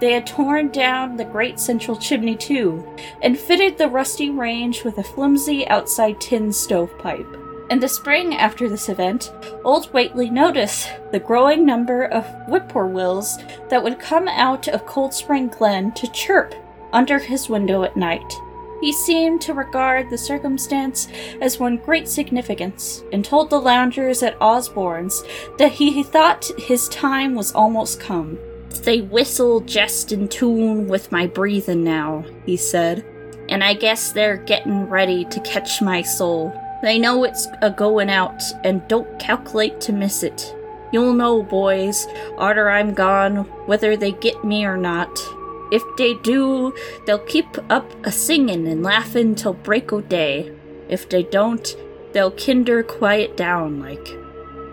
[0.00, 2.86] They had torn down the great central chimney too,
[3.22, 7.47] and fitted the rusty range with a flimsy outside tin stovepipe.
[7.70, 9.30] In the spring after this event,
[9.62, 13.36] Old Whateley noticed the growing number of whippoorwills
[13.68, 16.54] that would come out of Cold Spring Glen to chirp
[16.94, 18.32] under his window at night.
[18.80, 21.08] He seemed to regard the circumstance
[21.42, 25.22] as one great significance, and told the loungers at Osborn's
[25.58, 28.38] that he thought his time was almost come.
[28.84, 33.04] They whistle jest in tune with my breathing now, he said,
[33.50, 36.58] and I guess they're getting ready to catch my soul.
[36.82, 40.54] They know it's a going out and don't calculate to miss it.
[40.92, 45.18] You'll know, boys, arter I'm gone, whether they get me or not.
[45.70, 46.72] If they do,
[47.04, 50.52] they'll keep up a singin' and laughin' till break o' day.
[50.88, 51.76] If they don't,
[52.12, 54.08] they'll kinder quiet down like.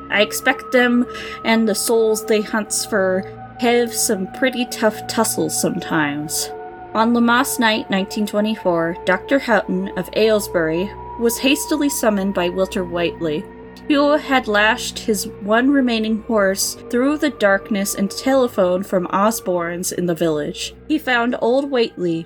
[0.09, 1.05] I expect them
[1.43, 3.23] and the souls they hunts for
[3.59, 6.49] have some pretty tough tussles sometimes.
[6.93, 9.39] On Lammas night 1924, Dr.
[9.39, 10.89] Houghton of Aylesbury
[11.19, 13.43] was hastily summoned by Wilbur Whateley,
[13.87, 20.05] who had lashed his one remaining horse through the darkness and telephoned from Osborn's in
[20.05, 20.73] the village.
[20.87, 22.25] He found old Whateley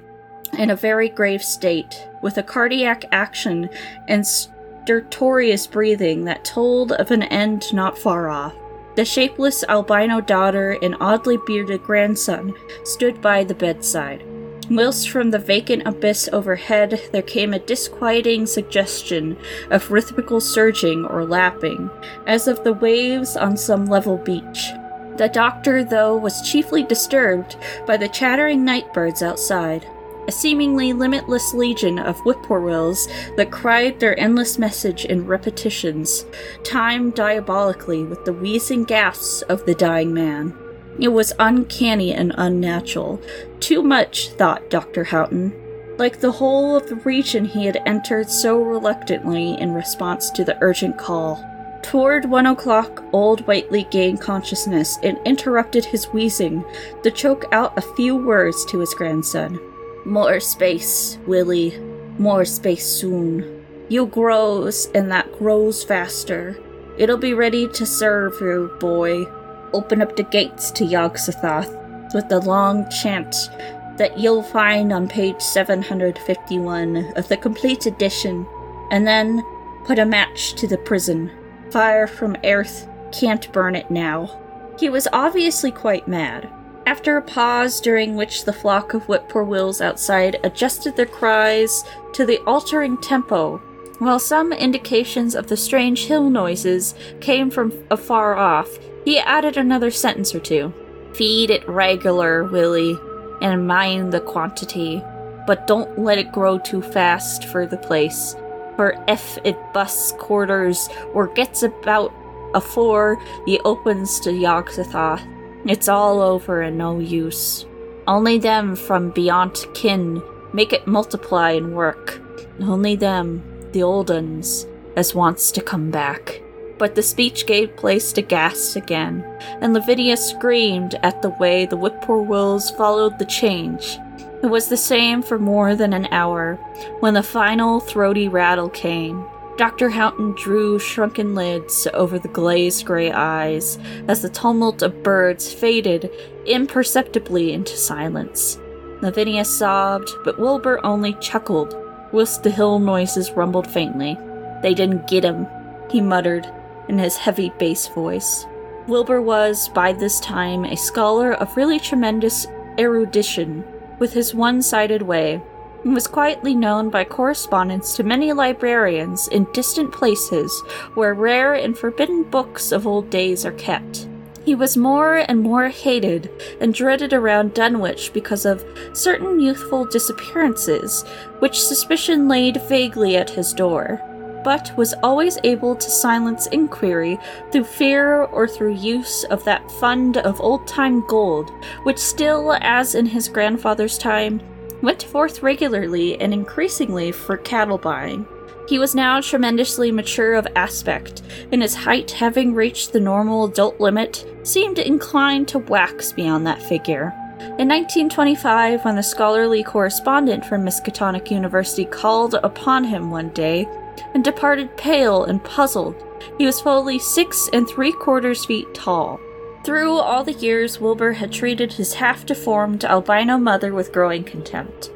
[0.58, 3.69] in a very grave state, with a cardiac action
[4.08, 8.56] and stertorous breathing that told of an end not far off.
[8.95, 14.23] The shapeless albino daughter and oddly bearded grandson stood by the bedside
[14.69, 19.38] whilst from the vacant abyss overhead there came a disquieting suggestion
[19.71, 21.89] of rhythmical surging or lapping,
[22.27, 24.69] as of the waves on some level beach.
[25.17, 29.86] The doctor, though, was chiefly disturbed by the chattering night birds outside,
[30.29, 36.25] a seemingly limitless legion of whippoorwills that cried their endless message in repetitions,
[36.63, 40.55] timed diabolically with the wheezing gasps of the dying man.
[40.97, 43.21] It was uncanny and unnatural.
[43.60, 45.06] Too much, thought Dr.
[45.06, 45.54] Houghton.
[45.97, 50.58] Like the whole of the region he had entered so reluctantly in response to the
[50.62, 51.45] urgent call.
[51.84, 56.63] Toward one o'clock, old Whateley gained consciousness and interrupted his wheezing
[57.04, 59.60] to choke out a few words to his grandson.
[60.06, 61.78] More space, Willie.
[62.17, 63.65] More space soon.
[63.88, 66.60] You grows, and that grows faster.
[66.97, 69.25] It'll be ready to serve you, boy
[69.73, 73.49] open up the gates to Yog-Sothoth with the long chant
[73.97, 78.47] that you'll find on page 751 of the complete edition,
[78.91, 79.43] and then
[79.86, 81.29] put a match to the prison.
[81.71, 84.39] Fire from earth can't burn it now.
[84.79, 86.49] He was obviously quite mad.
[86.86, 92.39] After a pause during which the flock of whippoorwills outside adjusted their cries to the
[92.47, 93.58] altering tempo,
[93.99, 99.89] while some indications of the strange hill noises came from afar off, he added another
[99.89, 100.71] sentence or two.
[101.15, 102.95] Feed it regular, Willie,
[103.41, 105.01] and mind the quantity,
[105.47, 108.35] but don't let it grow too fast for the place.
[108.75, 112.13] For if it busts quarters or gets about
[112.53, 115.25] afore the opens to Yog-Sothoth,
[115.65, 117.65] it's all over and no use.
[118.05, 120.21] Only them from beyond kin
[120.53, 122.21] make it multiply and work.
[122.61, 123.41] Only them,
[123.71, 126.43] the old uns, as wants to come back
[126.79, 129.23] but the speech gave place to gasps again,
[129.61, 133.99] and Lavinia screamed at the way the whippoorwills followed the change.
[134.41, 136.55] It was the same for more than an hour,
[137.01, 139.25] when the final throaty rattle came.
[139.57, 139.89] Dr.
[139.89, 146.10] Houghton drew shrunken lids over the glazed gray eyes as the tumult of birds faded
[146.45, 148.58] imperceptibly into silence.
[149.01, 151.75] Lavinia sobbed, but Wilbur only chuckled,
[152.13, 154.17] whilst the hill noises rumbled faintly.
[154.62, 155.45] They didn't get him,
[155.91, 156.49] he muttered,
[156.90, 158.46] in his heavy bass voice.
[158.87, 163.63] Wilbur was, by this time, a scholar of really tremendous erudition,
[164.00, 165.42] with his one sided way,
[165.83, 170.52] and was quietly known by correspondence to many librarians in distant places
[170.96, 174.08] where rare and forbidden books of old days are kept.
[174.44, 181.04] He was more and more hated and dreaded around Dunwich because of certain youthful disappearances,
[181.37, 184.02] which suspicion laid vaguely at his door,
[184.44, 187.17] but was always able to silence inquiry
[187.52, 191.52] through fear or through use of that fund of old time gold,
[191.83, 194.42] which still, as in his grandfather's time,
[194.81, 198.25] went forth regularly and increasingly for cattle buying.
[198.67, 203.79] He was now tremendously mature of aspect, and his height, having reached the normal adult
[203.79, 207.12] limit, seemed inclined to wax beyond that figure.
[207.40, 213.67] In 1925, when the scholarly correspondent from Miskatonic University called upon him one day
[214.13, 215.95] and departed pale and puzzled,
[216.37, 219.19] he was fully six and three quarters feet tall.
[219.63, 224.91] Through all the years, Wilbur had treated his half deformed albino mother with growing contempt.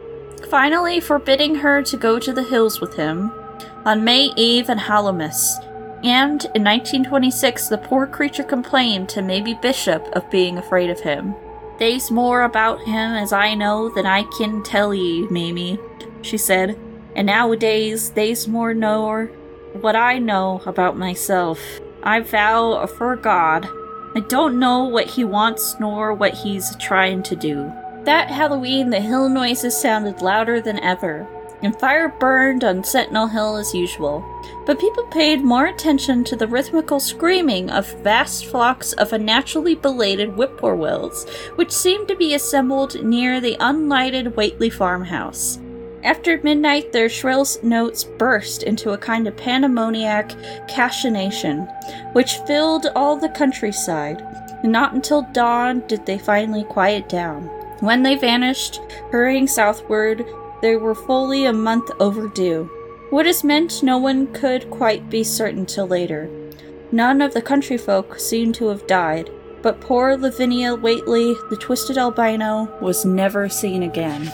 [0.49, 3.31] Finally, forbidding her to go to the hills with him,
[3.85, 5.59] on May Eve and Hallowmas,
[6.03, 11.35] and in 1926 the poor creature complained to Mamie Bishop of being afraid of him.
[11.79, 15.79] They's more about him as I know than I can tell ye, Mamie,
[16.21, 16.77] she said,
[17.15, 19.27] and nowadays they's more nor
[19.81, 21.59] what I know about myself.
[22.03, 23.67] I vow afore God,
[24.15, 27.71] I don't know what he wants nor what he's trying to do.
[28.03, 31.27] That Halloween, the hill noises sounded louder than ever
[31.63, 34.23] and fire burned on Sentinel Hill as usual.
[34.65, 40.31] But people paid more attention to the rhythmical screaming of vast flocks of unnaturally belated
[40.31, 45.57] whippoorwills, which seemed to be assembled near the unlighted Whateley farmhouse.
[46.03, 50.29] After midnight, their shrill notes burst into a kind of pandemoniac
[50.67, 51.65] cachinnation,
[52.13, 54.21] which filled all the countryside,
[54.65, 57.43] not until dawn did they finally quiet down.
[57.79, 58.81] When they vanished,
[59.11, 60.25] hurrying southward,
[60.61, 62.69] they were fully a month overdue.
[63.09, 66.29] What is meant, no one could quite be certain till later.
[66.91, 69.29] None of the country folk seemed to have died,
[69.61, 74.31] but poor Lavinia Whateley, the twisted albino, was never seen again.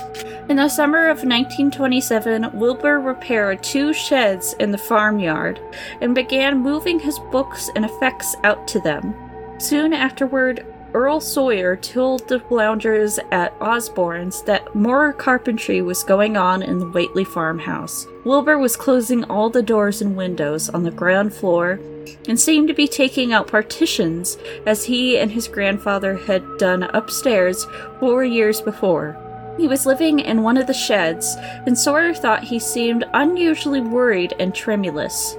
[0.49, 5.59] In the summer of 1927, Wilbur repaired two sheds in the farmyard
[6.01, 9.13] and began moving his books and effects out to them.
[9.59, 16.63] Soon afterward, Earl Sawyer told the loungers at Osborn's that more carpentry was going on
[16.63, 18.07] in the Whateley farmhouse.
[18.23, 21.79] Wilbur was closing all the doors and windows on the ground floor
[22.27, 24.35] and seemed to be taking out partitions
[24.65, 27.67] as he and his grandfather had done upstairs
[27.99, 29.28] four years before.
[29.57, 31.35] He was living in one of the sheds,
[31.65, 35.35] and Sawyer thought he seemed unusually worried and tremulous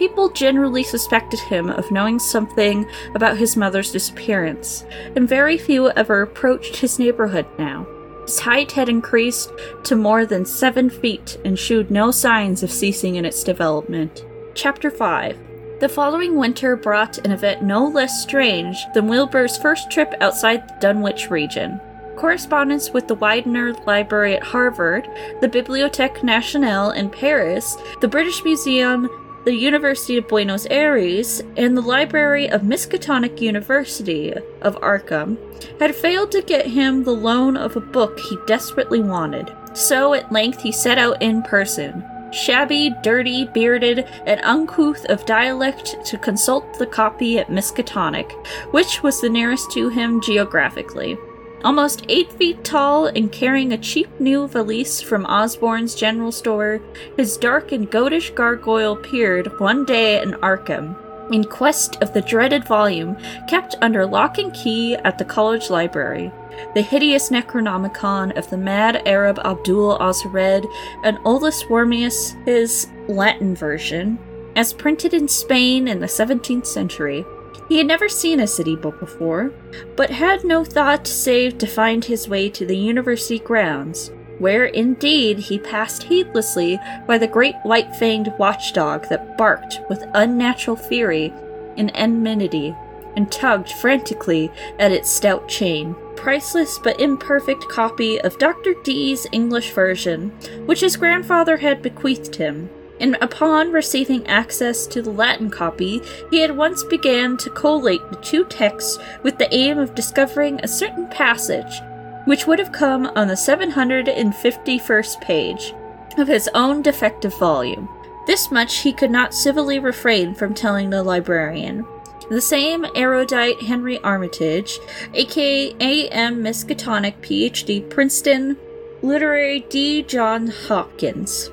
[0.00, 4.82] people generally suspected him of knowing something about his mother's disappearance,
[5.14, 7.86] and very few ever approached his neighborhood now.
[8.24, 9.50] His height had increased
[9.84, 14.24] to more than seven feet and showed no signs of ceasing in its development.
[14.54, 15.36] Chapter 5
[15.80, 20.74] The following winter brought an event no less strange than Wilbur's first trip outside the
[20.80, 21.78] Dunwich region.
[22.20, 25.08] Correspondence with the Widener Library at Harvard,
[25.40, 29.08] the Bibliothèque Nationale in Paris, the British Museum,
[29.46, 35.38] the University of Buenos Aires, and the Library of Miskatonic University of Arkham
[35.80, 39.50] had failed to get him the loan of a book he desperately wanted.
[39.72, 42.04] So at length he set out in person,
[42.34, 48.30] shabby, dirty, bearded, and uncouth of dialect, to consult the copy at Miskatonic,
[48.72, 51.16] which was the nearest to him geographically.
[51.62, 56.80] Almost eight feet tall and carrying a cheap new valise from Osborn's general store,
[57.18, 60.96] his dark and goatish gargoyle peered one day in Arkham,
[61.30, 63.14] in quest of the dreaded volume
[63.46, 66.32] kept under lock and key at the college library.
[66.74, 70.66] The hideous Necronomicon of the mad Arab Abdul Alhazred
[71.04, 74.18] and Olaus Wormius, his Latin version,
[74.56, 77.24] as printed in Spain in the 17th century.
[77.70, 79.52] He had never seen a city book before,
[79.94, 84.10] but had no thought save to find his way to the university grounds,
[84.40, 90.76] where indeed he passed heedlessly by the great white fanged watchdog that barked with unnatural
[90.76, 91.32] fury
[91.76, 92.74] and enmity
[93.14, 94.50] and tugged frantically
[94.80, 95.94] at its stout chain.
[96.16, 98.74] Priceless but imperfect copy of Dr.
[98.82, 100.30] Dee's English version,
[100.66, 102.68] which his grandfather had bequeathed him,
[103.00, 108.16] and upon receiving access to the Latin copy, he at once began to collate the
[108.16, 111.80] two texts with the aim of discovering a certain passage,
[112.26, 115.72] which would have come on the 751st page
[116.18, 117.88] of his own defective volume.
[118.26, 121.86] This much he could not civilly refrain from telling the librarian.
[122.28, 124.78] The same erudite Henry Armitage,
[125.14, 126.42] aka A.M.
[126.42, 128.56] Miskatonic, Ph.D., Princeton,
[129.02, 130.02] literary D.
[130.02, 131.50] Johns Hopkins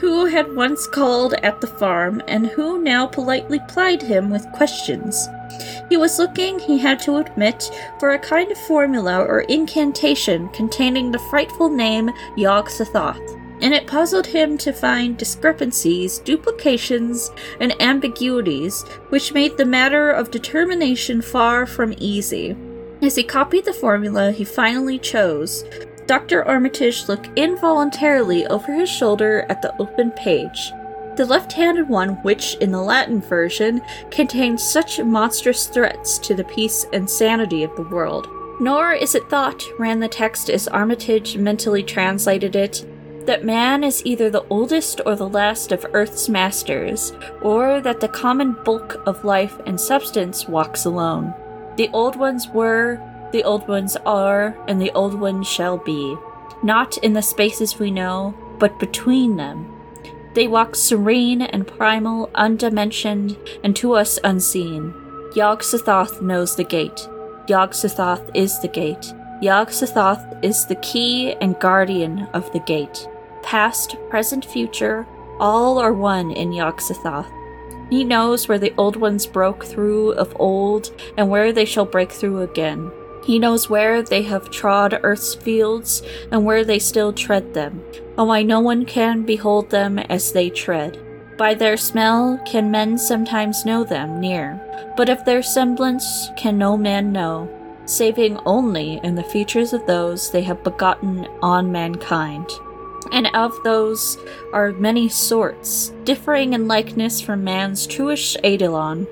[0.00, 5.28] who had once called at the farm and who now politely plied him with questions.
[5.90, 11.10] He was looking, he had to admit, for a kind of formula or incantation containing
[11.10, 17.30] the frightful name Yog Sothoth, and it puzzled him to find discrepancies, duplications,
[17.60, 22.56] and ambiguities which made the matter of determination far from easy.
[23.02, 25.64] As he copied the formula he finally chose,
[26.10, 26.44] Dr.
[26.44, 30.72] Armitage looked involuntarily over his shoulder at the open page.
[31.14, 33.80] The left handed one, which, in the Latin version,
[34.10, 38.28] contains such monstrous threats to the peace and sanity of the world.
[38.58, 42.84] Nor is it thought, ran the text as Armitage mentally translated it,
[43.26, 48.08] that man is either the oldest or the last of Earth's masters, or that the
[48.08, 51.32] common bulk of life and substance walks alone.
[51.76, 53.00] The old ones were,
[53.32, 56.16] the old ones are, and the old ones shall be.
[56.62, 59.76] Not in the spaces we know, but between them.
[60.34, 64.94] They walk serene and primal, undimensioned, and to us unseen.
[65.34, 67.08] Yog Sothoth knows the gate.
[67.48, 69.12] Yog Sothoth is the gate.
[69.40, 73.08] Yog Sothoth is the key and guardian of the gate.
[73.42, 75.06] Past, present, future,
[75.38, 77.30] all are one in Yog Sothoth.
[77.90, 82.12] He knows where the old ones broke through of old and where they shall break
[82.12, 82.92] through again.
[83.24, 87.84] He knows where they have trod earth's fields and where they still tread them,
[88.16, 90.98] and why no one can behold them as they tread.
[91.36, 94.60] By their smell can men sometimes know them near,
[94.96, 97.48] but of their semblance can no man know,
[97.86, 102.50] saving only in the features of those they have begotten on mankind.
[103.12, 104.18] And of those
[104.52, 109.06] are many sorts, differing in likeness from man's truish eidolon,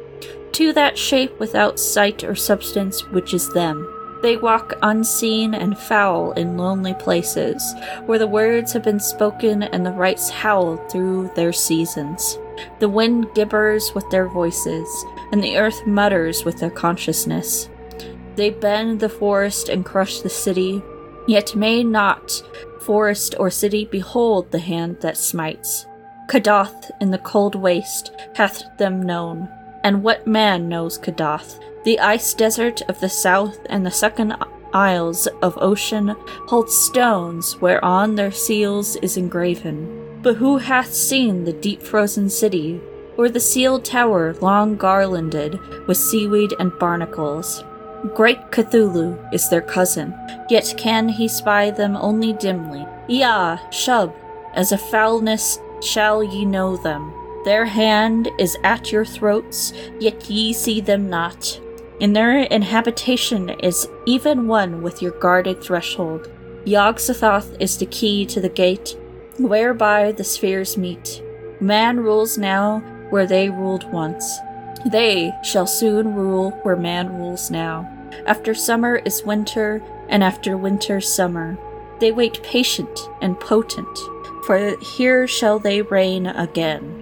[0.52, 3.94] to that shape without sight or substance which is them.
[4.20, 7.74] They walk unseen and foul in lonely places,
[8.06, 12.38] where the words have been spoken and the rites howl through their seasons.
[12.80, 14.88] The wind gibbers with their voices,
[15.30, 17.68] and the earth mutters with their consciousness.
[18.34, 20.82] They bend the forest and crush the city,
[21.28, 22.42] yet may not
[22.80, 25.86] forest or city behold the hand that smites.
[26.28, 29.48] Kadath in the cold waste hath them known,
[29.88, 31.58] and what man knows Kadath?
[31.84, 34.34] The ice desert of the south and the sunken
[34.74, 36.14] isles of ocean
[36.46, 40.20] hold stones whereon their seals is engraven.
[40.20, 42.82] But who hath seen the deep frozen city,
[43.16, 47.64] or the sealed tower long garlanded with seaweed and barnacles?
[48.14, 50.12] Great Cthulhu is their cousin,
[50.50, 52.86] yet can he spy them only dimly.
[53.08, 54.12] Yah, Shub,
[54.52, 57.10] as a foulness shall ye know them.
[57.44, 61.60] Their hand is at your throats, yet ye see them not.
[62.00, 66.30] In their inhabitation is even one with your guarded threshold.
[66.64, 68.96] Yog Sothoth is the key to the gate,
[69.38, 71.22] whereby the spheres meet.
[71.60, 72.80] Man rules now
[73.10, 74.38] where they ruled once.
[74.86, 77.88] They shall soon rule where man rules now.
[78.26, 81.58] After summer is winter, and after winter summer.
[82.00, 83.98] They wait patient and potent,
[84.44, 86.97] for here shall they reign again.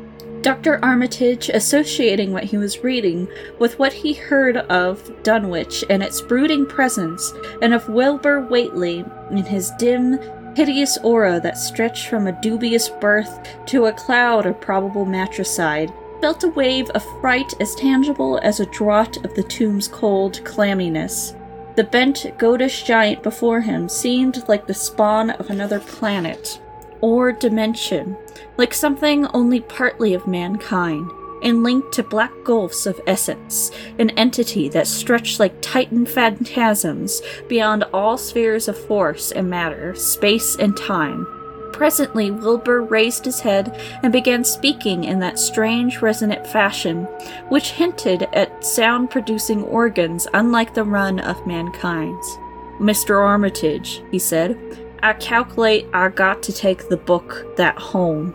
[0.47, 0.79] Dr.
[0.81, 3.27] Armitage associating what he was reading
[3.59, 9.39] with what he heard of Dunwich and its brooding presence, and of Wilbur Whateley in
[9.39, 10.21] his dim,
[10.55, 16.45] hideous aura that stretched from a dubious birth to a cloud of probable matricide, felt
[16.45, 21.35] a wave of fright as tangible as a draught of the tomb's cold clamminess.
[21.75, 26.61] The bent, goatish giant before him seemed like the spawn of another planet
[27.01, 28.17] or dimension,
[28.57, 31.11] like something only partly of mankind,
[31.43, 37.85] and linked to black gulfs of essence, an entity that stretched like titan phantasms beyond
[37.93, 41.27] all spheres of force and matter, space and time.
[41.73, 47.05] Presently, Wilbur raised his head and began speaking in that strange resonant fashion,
[47.51, 52.39] which hinted at sound producing organs unlike the run of mankind's.
[52.81, 53.21] Mr.
[53.21, 54.59] Armitage, he said,
[55.03, 58.35] I calculate I got to take the book that home.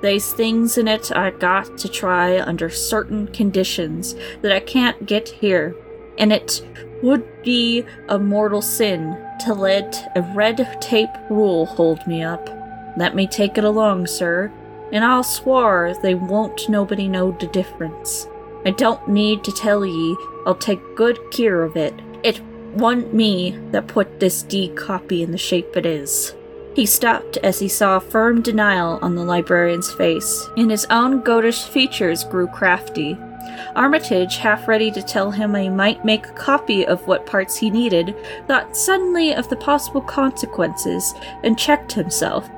[0.00, 5.28] There's things in it I got to try under certain conditions that I can't get
[5.28, 5.76] here,
[6.18, 6.62] and it
[7.02, 12.48] would be a mortal sin to let a red tape rule hold me up.
[12.96, 14.52] Let me take it along, sir,
[14.92, 18.28] and I'll swar they won't nobody know the difference.
[18.64, 21.94] I don't need to tell ye I'll take good care of it.
[22.22, 22.40] It
[22.74, 26.34] one me that put this D copy in the shape it is.
[26.74, 31.68] He stopped as he saw firm denial on the librarian's face, and his own goatish
[31.68, 33.18] features grew crafty.
[33.76, 37.70] Armitage, half ready to tell him he might make a copy of what parts he
[37.70, 38.16] needed,
[38.46, 41.12] thought suddenly of the possible consequences
[41.44, 42.48] and checked himself.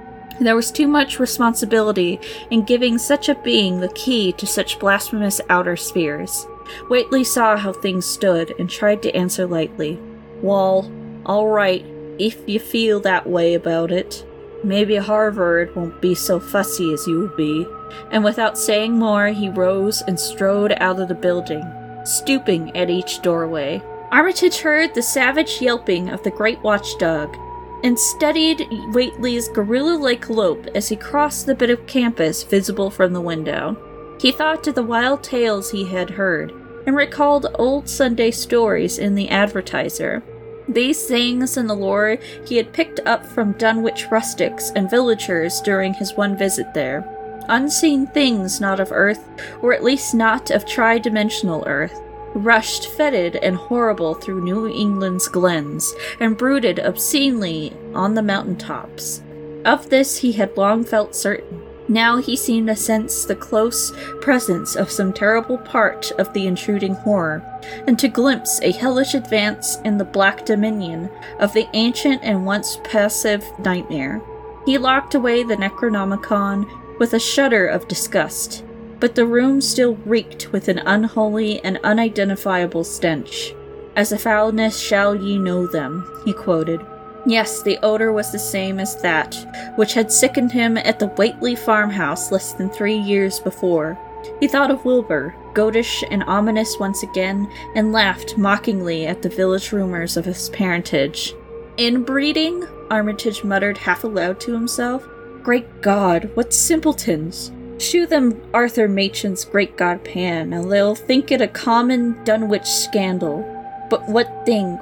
[0.40, 5.40] There was too much responsibility in giving such a being the key to such blasphemous
[5.48, 6.46] outer spheres.
[6.88, 9.98] Whateley saw how things stood and tried to answer lightly.
[10.40, 10.90] Wall,
[11.26, 11.84] all right,
[12.18, 14.24] if you feel that way about it.
[14.62, 17.66] Maybe Harvard won't be so fussy as you will be.
[18.10, 21.62] And without saying more, he rose and strode out of the building,
[22.04, 23.82] stooping at each doorway.
[24.10, 27.36] Armitage heard the savage yelping of the great watchdog
[27.82, 33.12] and studied Whateley's gorilla like lope as he crossed the bit of campus visible from
[33.12, 33.76] the window.
[34.24, 36.50] He thought of the wild tales he had heard
[36.86, 40.22] and recalled old Sunday stories in the advertiser.
[40.66, 42.16] These things and the lore
[42.46, 47.06] he had picked up from Dunwich rustics and villagers during his one visit there.
[47.50, 49.28] Unseen things not of Earth,
[49.60, 52.00] or at least not of tri dimensional Earth,
[52.34, 59.20] rushed fetid and horrible through New England's glens and brooded obscenely on the mountain tops.
[59.66, 61.63] Of this he had long felt certain.
[61.88, 66.94] Now he seemed to sense the close presence of some terrible part of the intruding
[66.94, 67.44] horror,
[67.86, 71.10] and to glimpse a hellish advance in the black dominion
[71.40, 74.22] of the ancient and once passive nightmare.
[74.64, 78.64] He locked away the Necronomicon with a shudder of disgust,
[78.98, 83.54] but the room still reeked with an unholy and unidentifiable stench.
[83.94, 86.80] As a foulness shall ye know them, he quoted.
[87.26, 89.34] Yes, the odor was the same as that
[89.76, 93.98] which had sickened him at the Whateley farmhouse less than three years before.
[94.40, 99.72] He thought of Wilbur, goatish and ominous once again, and laughed mockingly at the village
[99.72, 101.34] rumors of his parentage.
[101.78, 102.66] Inbreeding?
[102.90, 105.06] Armitage muttered half aloud to himself.
[105.42, 107.52] Great God, what simpletons!
[107.78, 113.42] Shew them Arthur Machen's great god Pan, and they'll think it a common Dunwich scandal.
[113.90, 114.78] But what thing,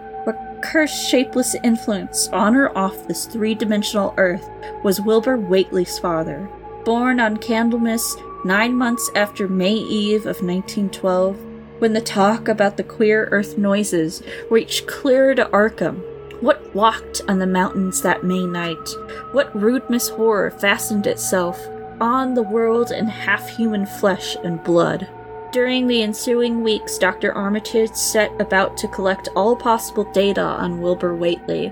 [0.63, 4.49] cursed shapeless influence on or off this three dimensional earth
[4.83, 6.49] was Wilbur Whateley's father.
[6.85, 11.39] Born on Candlemas nine months after May Eve of 1912,
[11.79, 16.01] when the talk about the queer earth noises reached clear to Arkham.
[16.41, 18.89] What walked on the mountains that May night?
[19.33, 21.61] What rude horror fastened itself
[22.01, 25.09] on the world in half human flesh and blood?
[25.53, 27.31] During the ensuing weeks, Dr.
[27.35, 31.71] Armitage set about to collect all possible data on Wilbur Whateley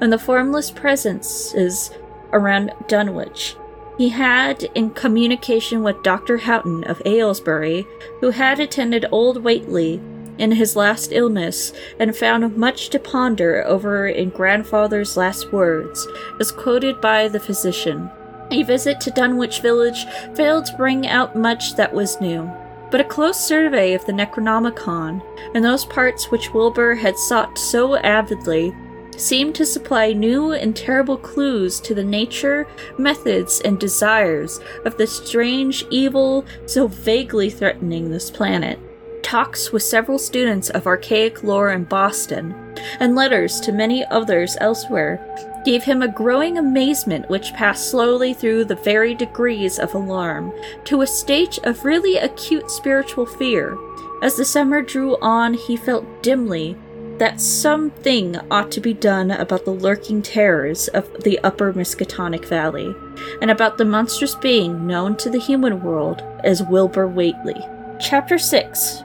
[0.00, 1.90] and the formless presences
[2.32, 3.54] around Dunwich.
[3.98, 6.38] He had in communication with Dr.
[6.38, 7.86] Houghton of Aylesbury,
[8.22, 10.00] who had attended old Whateley
[10.38, 16.08] in his last illness and found much to ponder over in grandfather's last words,
[16.40, 18.10] as quoted by the physician.
[18.50, 22.50] A visit to Dunwich village failed to bring out much that was new.
[22.90, 25.22] But a close survey of the Necronomicon,
[25.54, 28.74] and those parts which Wilbur had sought so avidly,
[29.16, 32.66] seemed to supply new and terrible clues to the nature,
[32.96, 38.78] methods, and desires of the strange evil so vaguely threatening this planet.
[39.22, 42.54] Talks with several students of archaic lore in Boston,
[43.00, 45.20] and letters to many others elsewhere,
[45.68, 50.50] gave him a growing amazement which passed slowly through the varied degrees of alarm
[50.82, 53.76] to a state of really acute spiritual fear.
[54.22, 56.74] As the summer drew on, he felt dimly
[57.18, 62.96] that something ought to be done about the lurking terrors of the upper Miskatonic Valley,
[63.42, 67.62] and about the monstrous being known to the human world as Wilbur Whateley.
[68.00, 69.02] Chapter 6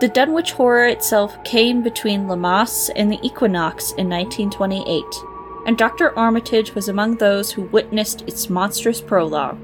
[0.00, 5.04] The Dunwich Horror itself came between Lammas and the equinox in 1928
[5.66, 6.16] and Dr.
[6.16, 9.58] Armitage was among those who witnessed its monstrous prologue.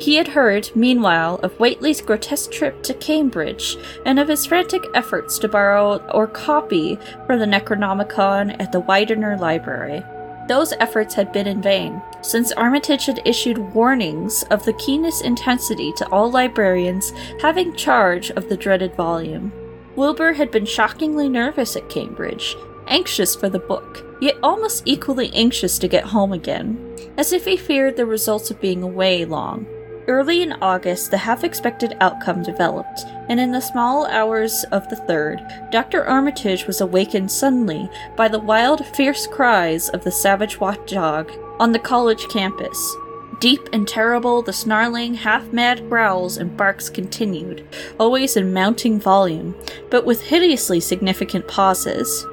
[0.00, 5.40] He had heard, meanwhile, of Whateley's grotesque trip to Cambridge and of his frantic efforts
[5.40, 6.96] to borrow or copy
[7.26, 10.04] from the Necronomicon at the Widener Library.
[10.46, 15.92] Those efforts had been in vain, since Armitage had issued warnings of the keenest intensity
[15.96, 17.12] to all librarians
[17.42, 19.52] having charge of the dreaded volume.
[19.96, 22.56] Wilbur had been shockingly nervous at Cambridge,
[22.88, 27.56] anxious for the book, yet almost equally anxious to get home again, as if he
[27.56, 29.66] feared the results of being away long.
[30.08, 34.96] Early in August, the half expected outcome developed, and in the small hours of the
[34.96, 35.38] third,
[35.70, 36.06] Dr.
[36.06, 41.30] Armitage was awakened suddenly by the wild, fierce cries of the savage watchdog
[41.60, 42.96] on the college campus.
[43.38, 47.64] Deep and terrible, the snarling, half mad growls and barks continued,
[48.00, 49.54] always in mounting volume,
[49.90, 52.26] but with hideously significant pauses.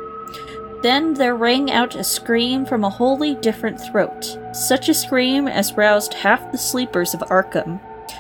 [0.86, 5.76] Then there rang out a scream from a wholly different throat, such a scream as
[5.76, 7.80] roused half the sleepers of Arkham,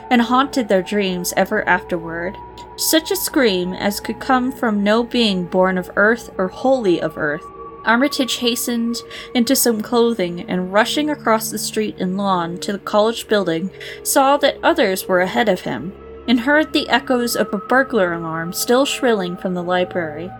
[0.10, 2.36] and haunted their dreams ever afterward.
[2.76, 7.20] Such a scream as could come from no being born of earth or wholly of
[7.20, 7.46] earth.
[7.86, 8.96] Armitage hastened
[9.36, 13.70] into some clothing and, rushing across the street and lawn to the college building,
[14.02, 15.94] saw that others were ahead of him.
[16.28, 20.32] and heard the echoes of a burglar alarm still shrilling from the library.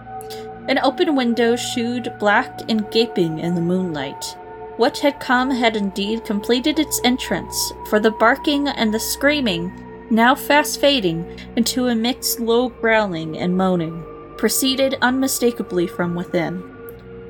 [0.68, 4.36] An open window shewed black and gaping in the moonlight.
[4.78, 9.72] What had come had indeed completed its entrance, for the barking and the screaming,
[10.10, 14.04] now fast fading into a mixed low growling and moaning,
[14.38, 16.64] proceeded unmistakably from within.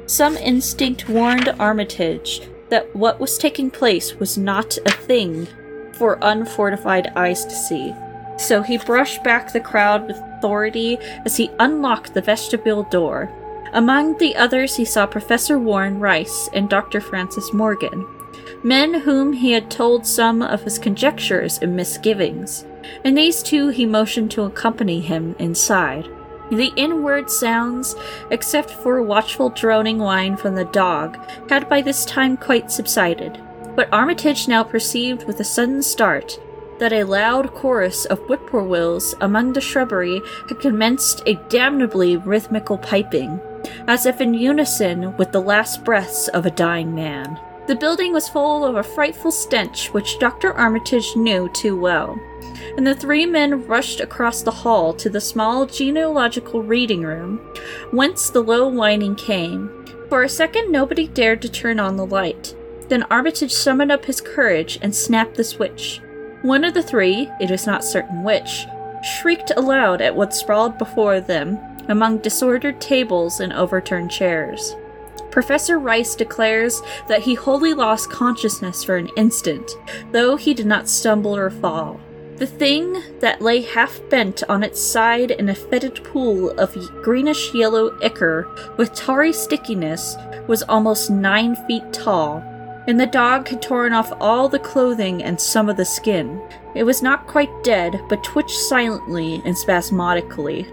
[0.08, 5.48] Some instinct warned Armitage that what was taking place was not a thing
[5.94, 7.94] for unfortified eyes to see.
[8.38, 13.32] So he brushed back the crowd with authority as he unlocked the vestibule door
[13.76, 17.02] among the others, he saw Professor Warren Rice and Dr.
[17.02, 18.08] Francis Morgan,
[18.64, 22.64] men whom he had told some of his conjectures and misgivings,
[23.04, 26.08] and these two he motioned to accompany him inside.
[26.52, 27.96] The inward sounds,
[28.32, 31.18] except for a watchful droning whine from the dog,
[31.50, 33.38] had by this time quite subsided,
[33.76, 36.40] but Armitage now perceived with a sudden start
[36.80, 43.40] that a loud chorus of whippoorwills among the shrubbery had commenced a damnably rhythmical piping,
[43.88, 47.40] as if in unison with the last breaths of a dying man.
[47.68, 50.54] The building was full of a frightful stench which Dr.
[50.54, 52.20] Armitage knew too well,
[52.78, 57.38] and the three men rushed across the hall to the small genealogical reading room,
[57.92, 59.86] whence the low whining came.
[60.10, 62.56] For a second, nobody dared to turn on the light.
[62.88, 66.02] Then Armitage summoned up his courage and snapped the switch.
[66.46, 68.68] One of the three, it is not certain which,
[69.02, 71.58] shrieked aloud at what sprawled before them
[71.90, 74.76] among disordered tables and overturned chairs.
[75.32, 79.72] Professor Rice declares that he wholly lost consciousness for an instant,
[80.12, 82.00] though he did not stumble or fall.
[82.36, 87.56] The thing that lay half bent on its side in a fetid pool of greenish
[87.56, 90.16] yellow ichor with tarry stickiness
[90.46, 92.44] was almost nine feet tall,
[92.88, 96.42] and the dog had torn off all the clothing and some of the skin.
[96.76, 100.64] It was not quite dead, but twitched silently and spasmodically,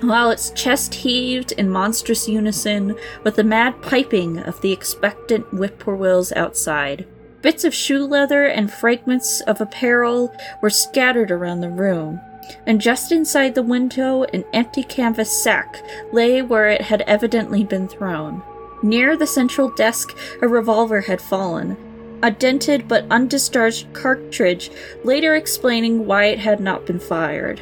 [0.00, 6.32] while its chest heaved in monstrous unison with the mad piping of the expectant whippoorwills
[6.32, 7.06] outside.
[7.42, 12.20] Bits of shoe leather and fragments of apparel were scattered around the room,
[12.66, 17.86] and just inside the window an empty canvas sack lay where it had evidently been
[17.86, 18.42] thrown.
[18.82, 21.76] Near the central desk, a revolver had fallen,
[22.22, 24.70] a dented but undischarged cartridge
[25.04, 27.60] later explaining why it had not been fired.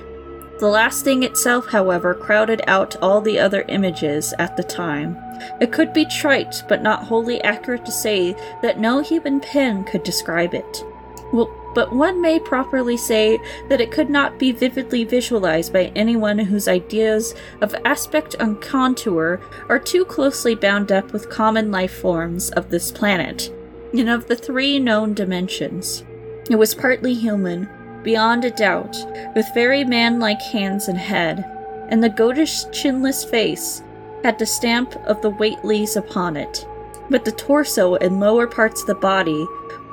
[0.59, 5.17] The last thing itself, however, crowded out all the other images at the time.
[5.61, 10.03] It could be trite, but not wholly accurate to say that no human pen could
[10.03, 10.83] describe it.
[11.33, 16.39] Well, but one may properly say that it could not be vividly visualized by anyone
[16.39, 22.51] whose ideas of aspect and contour are too closely bound up with common life forms
[22.53, 23.53] of this planet,
[23.93, 26.03] and of the three known dimensions.
[26.49, 27.69] It was partly human,
[28.03, 28.97] beyond a doubt,
[29.35, 31.45] with very man like hands and head,
[31.91, 33.83] and the goatish chinless face
[34.25, 36.67] had the stamp of the Whateleys upon it.
[37.11, 39.47] But the torso and lower parts of the body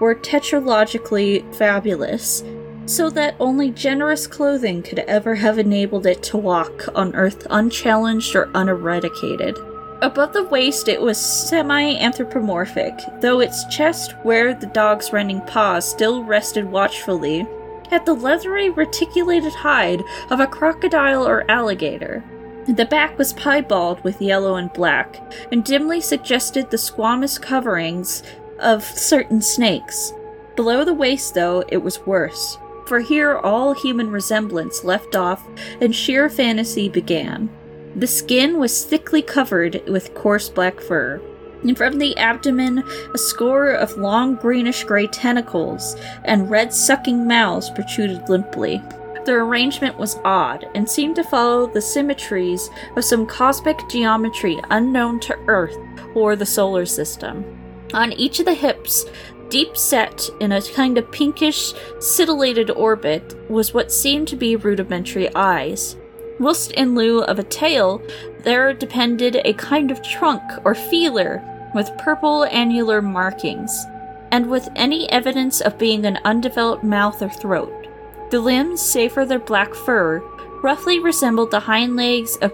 [0.04, 2.44] were teratologically fabulous,
[2.86, 8.36] so that only generous clothing could ever have enabled it to walk on Earth unchallenged
[8.36, 9.58] or uneradicated.
[10.02, 15.90] Above the waist, it was semi anthropomorphic, though its chest, where the dog's rending paws
[15.90, 17.48] still rested watchfully,
[17.90, 22.22] had the leathery, reticulated hide of a crocodile or alligator.
[22.68, 28.22] The back was piebald with yellow and black, and dimly suggested the squamous coverings
[28.64, 30.14] of certain snakes.
[30.56, 32.58] Below the waist, though, it was worse,
[32.88, 35.46] for here all human resemblance left off
[35.82, 37.50] and sheer fantasy began.
[37.96, 41.22] The skin was thickly covered with coarse black fur,
[41.62, 42.84] and from the abdomen,
[43.14, 45.96] a score of long greenish gray tentacles
[46.26, 48.82] and red sucking mouths protruded limply.
[49.26, 55.20] Their arrangement was odd and seemed to follow the symmetries of some cosmic geometry unknown
[55.22, 55.78] to Earth
[56.14, 57.63] or the solar system.
[57.94, 59.06] On each of the hips,
[59.50, 65.34] deep set in a kind of pinkish, scintillated orbit, was what seemed to be rudimentary
[65.36, 65.96] eyes.
[66.40, 68.02] Whilst in lieu of a tail,
[68.44, 71.44] there depended a kind of trunk or feeler
[71.76, 73.86] with purple annular markings,
[74.32, 77.88] and with any evidence of being an undeveloped mouth or throat.
[78.32, 80.20] The limbs, save for their black fur,
[80.64, 82.52] roughly resembled the hind legs of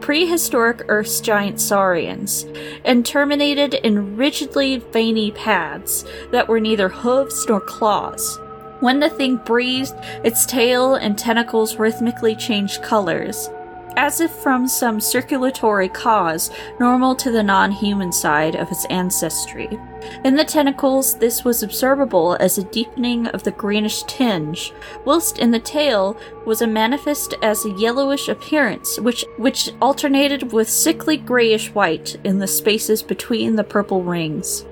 [0.00, 2.46] prehistoric Earth's giant saurians,
[2.84, 8.38] and terminated in rigidly veiny pads that were neither hooves nor claws.
[8.80, 9.94] When the thing breathed,
[10.24, 13.48] its tail and tentacles rhythmically changed colors,
[13.96, 19.78] as if from some circulatory cause normal to the non human side of its ancestry.
[20.24, 24.72] In the tentacles, this was observable as a deepening of the greenish tinge,
[25.04, 30.68] whilst in the tail was a manifest as a yellowish appearance, which, which alternated with
[30.68, 34.64] sickly grayish white in the spaces between the purple rings.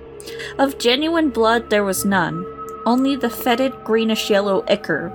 [0.58, 2.44] Of genuine blood there was none,
[2.86, 5.08] only the fetid greenish yellow ichor,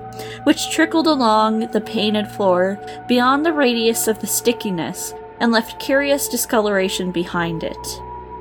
[0.44, 6.28] which trickled along the painted floor beyond the radius of the stickiness and left curious
[6.28, 8.00] discoloration behind it.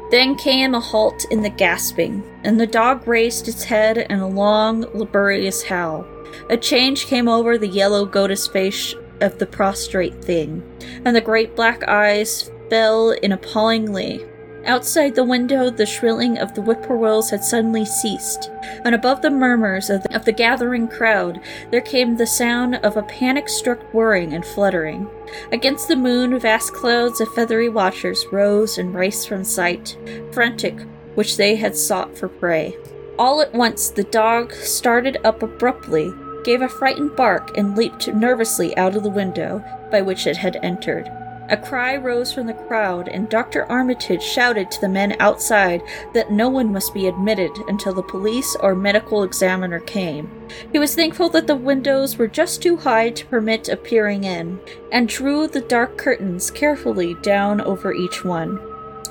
[0.10, 4.28] Then came a halt in the gasping, and the dog raised its head in a
[4.28, 6.06] long, laborious howl.
[6.50, 10.64] A change came over the yellow goatus face of the prostrate thing,
[11.04, 14.26] and the great black eyes fell in appallingly
[14.68, 18.52] Outside the window, the shrilling of the whippoorwills had suddenly ceased,
[18.84, 21.40] and above the murmurs of the, of the gathering crowd,
[21.72, 25.08] there came the sound of a panic struck whirring and fluttering.
[25.54, 29.98] Against the moon, vast clouds of feathery watchers rose and raced from sight,
[30.34, 30.82] frantic,
[31.16, 32.76] which they had sought for prey.
[33.18, 36.14] All at once, the dog started up abruptly,
[36.44, 40.58] gave a frightened bark, and leaped nervously out of the window by which it had
[40.62, 41.10] entered.
[41.50, 43.66] A cry rose from the crowd, and Dr.
[43.72, 45.82] Armitage shouted to the men outside
[46.14, 50.30] that no one must be admitted until the police or medical examiner came.
[50.74, 54.60] He was thankful that the windows were just too high to permit a peering in,
[54.92, 58.60] and drew the dark curtains carefully down over each one.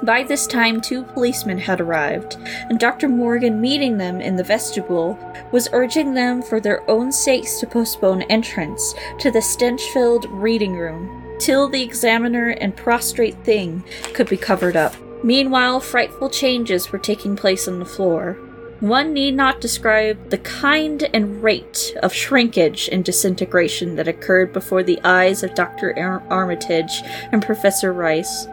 [0.02, 2.36] By this time, two policemen had arrived,
[2.68, 3.08] and Dr.
[3.08, 5.18] Morgan, meeting them in the vestibule,
[5.52, 10.74] was urging them for their own sakes to postpone entrance to the stench filled reading
[10.76, 13.84] room till the examiner and prostrate thing
[14.14, 14.94] could be covered up.
[15.22, 18.34] Meanwhile, frightful changes were taking place on the floor.
[18.80, 24.82] One need not describe the kind and rate of shrinkage and disintegration that occurred before
[24.82, 25.98] the eyes of Dr.
[25.98, 28.46] Ar- Armitage and Professor Rice.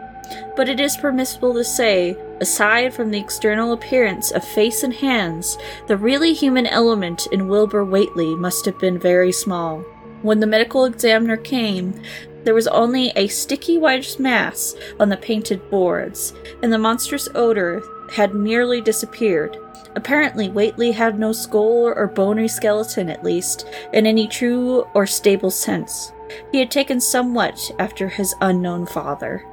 [0.56, 5.58] But it is permissible to say, aside from the external appearance of face and hands,
[5.88, 9.80] the really human element in Wilbur Whateley must have been very small.
[10.22, 12.00] When the medical examiner came,
[12.44, 17.82] there was only a sticky white mass on the painted boards, and the monstrous odor
[18.10, 19.56] had nearly disappeared.
[19.96, 25.50] Apparently, Whateley had no skull or bony skeleton, at least, in any true or stable
[25.50, 26.12] sense.
[26.52, 29.44] He had taken somewhat after his unknown father.